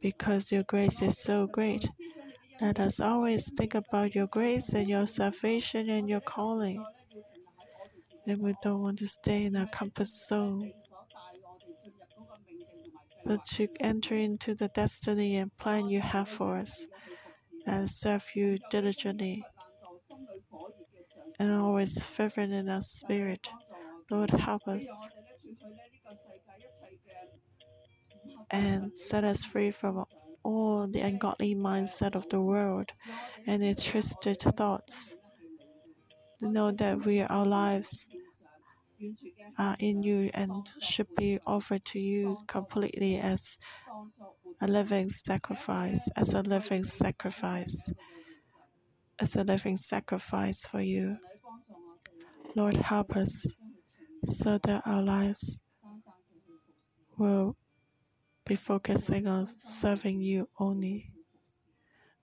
because 0.00 0.52
your 0.52 0.62
grace 0.64 1.02
is 1.02 1.18
so 1.18 1.46
great. 1.46 1.88
Let 2.60 2.80
us 2.80 3.00
always 3.00 3.52
think 3.52 3.74
about 3.74 4.14
your 4.14 4.26
grace 4.26 4.72
and 4.72 4.88
your 4.88 5.06
salvation 5.06 5.88
and 5.90 6.08
your 6.08 6.20
calling. 6.20 6.84
And 8.26 8.42
we 8.42 8.54
don't 8.62 8.82
want 8.82 8.98
to 8.98 9.06
stay 9.06 9.44
in 9.44 9.56
our 9.56 9.66
comfort 9.68 10.06
zone, 10.06 10.72
but 13.28 13.44
to 13.44 13.68
enter 13.78 14.14
into 14.14 14.54
the 14.54 14.68
destiny 14.68 15.36
and 15.36 15.54
plan 15.58 15.86
you 15.86 16.00
have 16.00 16.26
for 16.26 16.56
us 16.56 16.86
and 17.66 17.90
serve 17.90 18.24
you 18.34 18.58
diligently 18.70 19.44
and 21.38 21.52
always 21.52 22.06
fervent 22.06 22.54
in 22.54 22.70
our 22.70 22.80
spirit. 22.80 23.46
Lord, 24.10 24.30
help 24.30 24.66
us 24.66 24.86
and 28.50 28.96
set 28.96 29.24
us 29.24 29.44
free 29.44 29.70
from 29.72 30.04
all 30.42 30.86
the 30.86 31.00
ungodly 31.02 31.54
mindset 31.54 32.14
of 32.14 32.26
the 32.30 32.40
world 32.40 32.92
and 33.46 33.62
its 33.62 33.84
twisted 33.84 34.40
thoughts. 34.40 35.16
Know 36.40 36.70
that 36.70 37.04
we, 37.04 37.20
our 37.20 37.44
lives, 37.44 38.08
are 39.58 39.76
in 39.78 40.02
you 40.02 40.30
and 40.34 40.52
should 40.80 41.08
be 41.16 41.38
offered 41.46 41.84
to 41.86 41.98
you 41.98 42.38
completely 42.46 43.18
as 43.18 43.58
a 44.60 44.66
living 44.68 45.08
sacrifice, 45.08 46.08
as 46.16 46.34
a 46.34 46.42
living 46.42 46.84
sacrifice, 46.84 47.92
as 49.18 49.36
a 49.36 49.44
living 49.44 49.76
sacrifice 49.76 50.66
for 50.66 50.80
you. 50.80 51.18
Lord, 52.54 52.76
help 52.76 53.16
us 53.16 53.46
so 54.24 54.58
that 54.64 54.82
our 54.86 55.02
lives 55.02 55.58
will 57.16 57.56
be 58.44 58.56
focusing 58.56 59.26
on 59.26 59.46
serving 59.46 60.20
you 60.20 60.48
only. 60.58 61.12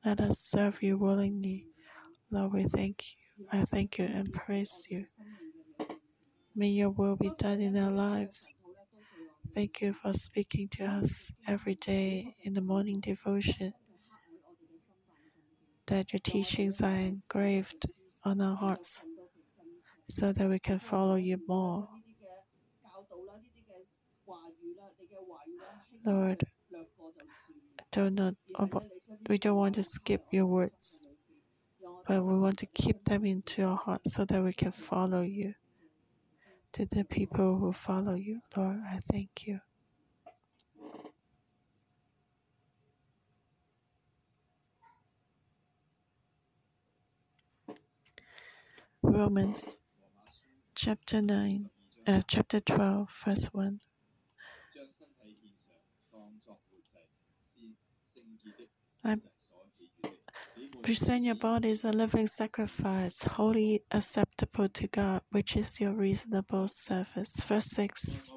Let 0.03 0.19
us 0.19 0.39
serve 0.39 0.82
you 0.82 0.97
willingly. 0.97 1.67
Lord, 2.32 2.53
we 2.53 2.63
thank 2.63 3.03
you. 3.38 3.45
I 3.51 3.63
thank 3.63 3.97
you 3.97 4.05
and 4.05 4.32
praise 4.34 4.88
you. 4.89 5.05
May 6.58 6.70
your 6.70 6.89
will 6.89 7.18
be 7.18 7.32
done 7.38 7.60
in 7.60 7.76
our 7.76 7.91
lives. 7.91 8.56
Thank 9.53 9.82
you 9.82 9.91
for 9.91 10.14
speaking 10.14 10.70
to 10.70 10.86
us 10.86 11.34
every 11.45 11.76
day 11.76 12.36
in 12.43 12.53
the 12.53 12.62
morning 12.62 13.01
devotion. 13.01 13.74
That 15.88 16.14
your 16.14 16.22
teachings 16.22 16.80
are 16.82 16.95
engraved 16.95 17.86
on 18.24 18.39
our 18.39 18.56
hearts 18.56 19.06
so 20.08 20.32
that 20.32 20.49
we 20.49 20.58
can 20.60 20.80
follow 20.80 21.16
you 21.16 21.39
more. 21.45 21.89
Lord, 26.06 26.41
do 27.91 28.10
not, 28.10 28.36
we 29.28 29.38
don't 29.38 29.58
want 29.58 29.76
to 29.76 29.84
skip 29.84 30.24
your 30.32 30.45
words, 30.45 31.06
but 32.08 32.24
we 32.24 32.39
want 32.39 32.58
to 32.60 32.66
keep 32.68 33.03
them 33.03 33.26
into 33.26 33.64
our 33.64 33.76
hearts 33.76 34.14
so 34.14 34.24
that 34.24 34.41
we 34.41 34.53
can 34.53 34.72
follow 34.72 35.20
you. 35.22 35.53
To 36.76 36.86
the 36.86 37.05
people 37.05 37.57
who 37.57 37.73
follow 37.73 38.15
you, 38.15 38.41
Lord, 38.57 38.82
I 38.86 38.99
thank 38.99 39.47
you. 39.47 39.61
Romans 49.01 49.82
chapter 50.76 51.21
9, 51.21 51.69
uh, 52.07 52.21
chapter 52.28 52.59
12, 52.59 53.23
verse 53.26 53.45
1. 53.53 53.80
I 59.05 59.17
present 60.86 61.25
your 61.25 61.33
body 61.33 61.71
as 61.71 61.83
a 61.83 61.91
living 61.91 62.27
sacrifice, 62.27 63.23
holy 63.23 63.81
acceptable 63.89 64.69
to 64.69 64.88
God, 64.88 65.19
which 65.31 65.55
is 65.55 65.79
your 65.79 65.93
reasonable 65.93 66.67
service. 66.67 67.43
Verse 67.43 67.65
6 67.71 68.31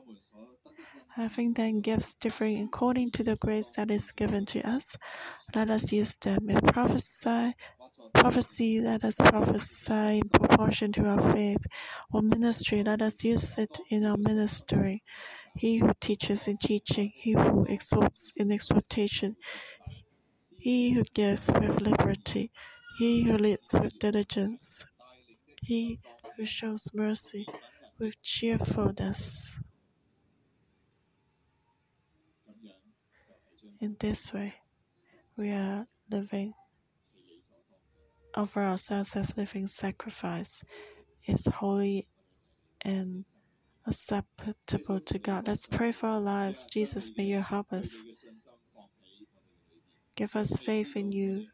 Having 1.14 1.52
then 1.52 1.82
gifts 1.82 2.14
differing 2.14 2.62
according 2.62 3.10
to 3.10 3.22
the 3.22 3.36
grace 3.36 3.72
that 3.76 3.90
is 3.90 4.12
given 4.12 4.46
to 4.46 4.66
us, 4.66 4.96
let 5.54 5.68
us 5.68 5.92
use 5.92 6.16
them. 6.16 6.48
If 6.48 6.62
prophesy, 6.72 7.52
prophecy, 8.14 8.80
let 8.80 9.04
us 9.04 9.16
prophesy 9.16 10.20
in 10.22 10.28
proportion 10.30 10.90
to 10.92 11.04
our 11.04 11.34
faith. 11.34 11.66
Or 12.14 12.22
ministry, 12.22 12.82
let 12.82 13.02
us 13.02 13.22
use 13.24 13.58
it 13.58 13.76
in 13.90 14.06
our 14.06 14.16
ministry. 14.16 15.02
He 15.54 15.78
who 15.78 15.90
teaches 16.00 16.48
in 16.48 16.56
teaching, 16.56 17.12
he 17.14 17.32
who 17.32 17.66
exhorts 17.68 18.32
in 18.36 18.50
exhortation, 18.50 19.36
he 20.58 20.90
who 20.92 21.04
gives 21.14 21.50
with 21.52 21.80
liberty, 21.80 22.50
he 22.98 23.22
who 23.22 23.38
leads 23.38 23.72
with 23.74 23.98
diligence, 23.98 24.84
he 25.62 26.00
who 26.36 26.44
shows 26.44 26.90
mercy 26.92 27.46
with 27.98 28.20
cheerfulness. 28.22 29.58
In 33.80 33.96
this 34.00 34.32
way, 34.32 34.54
we 35.36 35.50
are 35.50 35.86
living, 36.10 36.54
offer 38.34 38.62
ourselves 38.62 39.14
as 39.14 39.36
living 39.36 39.68
sacrifice, 39.68 40.64
is 41.26 41.46
holy 41.46 42.08
and 42.82 43.24
acceptable 43.86 45.00
to 45.00 45.18
God. 45.18 45.46
Let's 45.46 45.66
pray 45.66 45.92
for 45.92 46.06
our 46.06 46.20
lives. 46.20 46.66
Jesus, 46.66 47.10
may 47.16 47.24
you 47.24 47.40
help 47.40 47.72
us. 47.72 48.02
Give 50.18 50.34
us 50.34 50.56
faith 50.56 50.96
in 50.96 51.12
you 51.12 51.46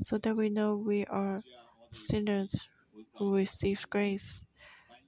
so 0.00 0.18
that 0.18 0.36
we 0.36 0.48
know 0.48 0.74
we 0.74 1.06
are 1.06 1.44
sinners 1.92 2.68
who 3.16 3.32
receive 3.32 3.86
grace. 3.88 4.44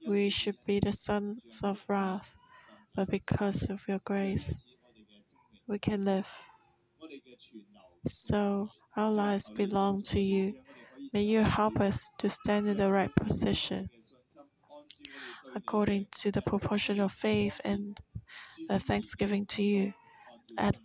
We 0.07 0.31
should 0.31 0.57
be 0.65 0.79
the 0.79 0.93
sons 0.93 1.63
of 1.65 1.85
wrath, 1.89 2.37
but 2.95 3.11
because 3.11 3.69
of 3.71 3.89
your 3.89 3.99
grace, 4.05 4.55
we 5.67 5.81
can 5.81 6.05
live. 6.05 6.29
So 8.07 8.71
our 8.97 9.11
lives 9.11 9.51
belong 9.51 10.03
to 10.15 10.21
you. 10.21 10.55
May 11.13 11.23
you 11.23 11.43
help 11.43 11.81
us 11.81 12.09
to 12.19 12.29
stand 12.29 12.69
in 12.69 12.77
the 12.77 12.93
right 12.93 13.15
position 13.17 13.91
according 15.57 16.07
to 16.13 16.31
the 16.31 16.43
proportion 16.43 17.01
of 17.01 17.11
faith 17.11 17.61
and 17.65 17.99
the 18.69 18.79
thanksgiving 18.79 19.45
to 19.47 19.63
you. 19.65 19.95
At 20.57 20.79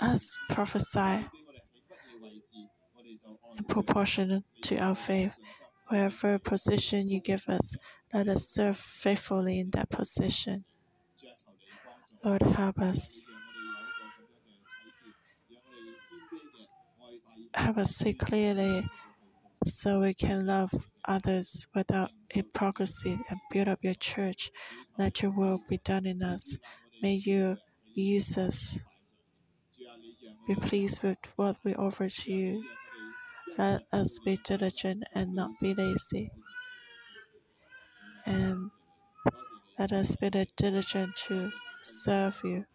us 0.00 0.36
prophesy 0.50 1.26
in 3.58 3.64
proportion 3.68 4.44
to 4.62 4.76
our 4.78 4.94
faith. 4.94 5.34
Wherever 5.88 6.38
position 6.38 7.08
you 7.08 7.20
give 7.20 7.44
us, 7.48 7.76
let 8.12 8.28
us 8.28 8.48
serve 8.48 8.78
faithfully 8.78 9.60
in 9.60 9.70
that 9.70 9.90
position. 9.90 10.64
Lord, 12.24 12.42
help 12.42 12.78
us. 12.78 13.26
Help 17.54 17.78
us 17.78 17.90
see 17.96 18.14
clearly 18.14 18.88
so 19.66 20.00
we 20.00 20.14
can 20.14 20.46
love 20.46 20.72
others 21.04 21.66
without 21.74 22.10
hypocrisy 22.30 23.18
and 23.28 23.38
build 23.50 23.68
up 23.68 23.78
your 23.82 23.94
church. 23.94 24.50
Let 24.98 25.22
your 25.22 25.30
will 25.30 25.60
be 25.68 25.78
done 25.78 26.06
in 26.06 26.22
us. 26.22 26.58
May 27.02 27.14
you 27.14 27.58
use 27.94 28.36
us. 28.38 28.80
Be 30.46 30.54
pleased 30.54 31.02
with 31.02 31.18
what 31.36 31.56
we 31.64 31.74
offer 31.74 32.08
to 32.08 32.32
you. 32.32 32.64
Let 33.56 33.82
us 33.92 34.18
be 34.24 34.38
diligent 34.44 35.04
and 35.14 35.34
not 35.34 35.50
be 35.60 35.74
lazy. 35.74 36.30
And 38.26 38.70
let 39.78 39.92
us 39.92 40.16
be 40.16 40.30
diligent 40.56 41.16
to 41.28 41.50
serve 41.82 42.40
you. 42.44 42.66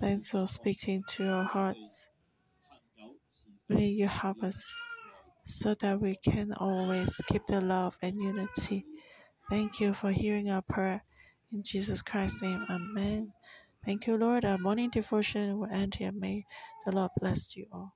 Thanks 0.00 0.30
for 0.30 0.46
speaking 0.46 1.04
to 1.08 1.28
our 1.28 1.44
hearts. 1.44 2.10
May 3.68 3.86
you 3.86 4.08
help 4.08 4.42
us 4.42 4.62
so 5.46 5.74
that 5.76 6.00
we 6.00 6.16
can 6.16 6.52
always 6.54 7.16
keep 7.26 7.46
the 7.46 7.60
love 7.60 7.98
and 8.02 8.20
unity. 8.20 8.86
Thank 9.50 9.80
you 9.80 9.94
for 9.94 10.10
hearing 10.10 10.50
our 10.50 10.62
prayer. 10.62 11.04
In 11.52 11.62
Jesus 11.62 12.02
Christ's 12.02 12.42
name, 12.42 12.66
Amen. 12.68 13.32
Thank 13.84 14.06
you, 14.06 14.16
Lord. 14.18 14.44
Our 14.44 14.58
morning 14.58 14.90
devotion 14.90 15.58
will 15.58 15.70
end 15.72 15.96
here. 15.96 16.12
May 16.12 16.44
the 16.86 16.92
Lord 16.92 17.12
bless 17.20 17.56
you 17.56 17.66
all. 17.72 17.93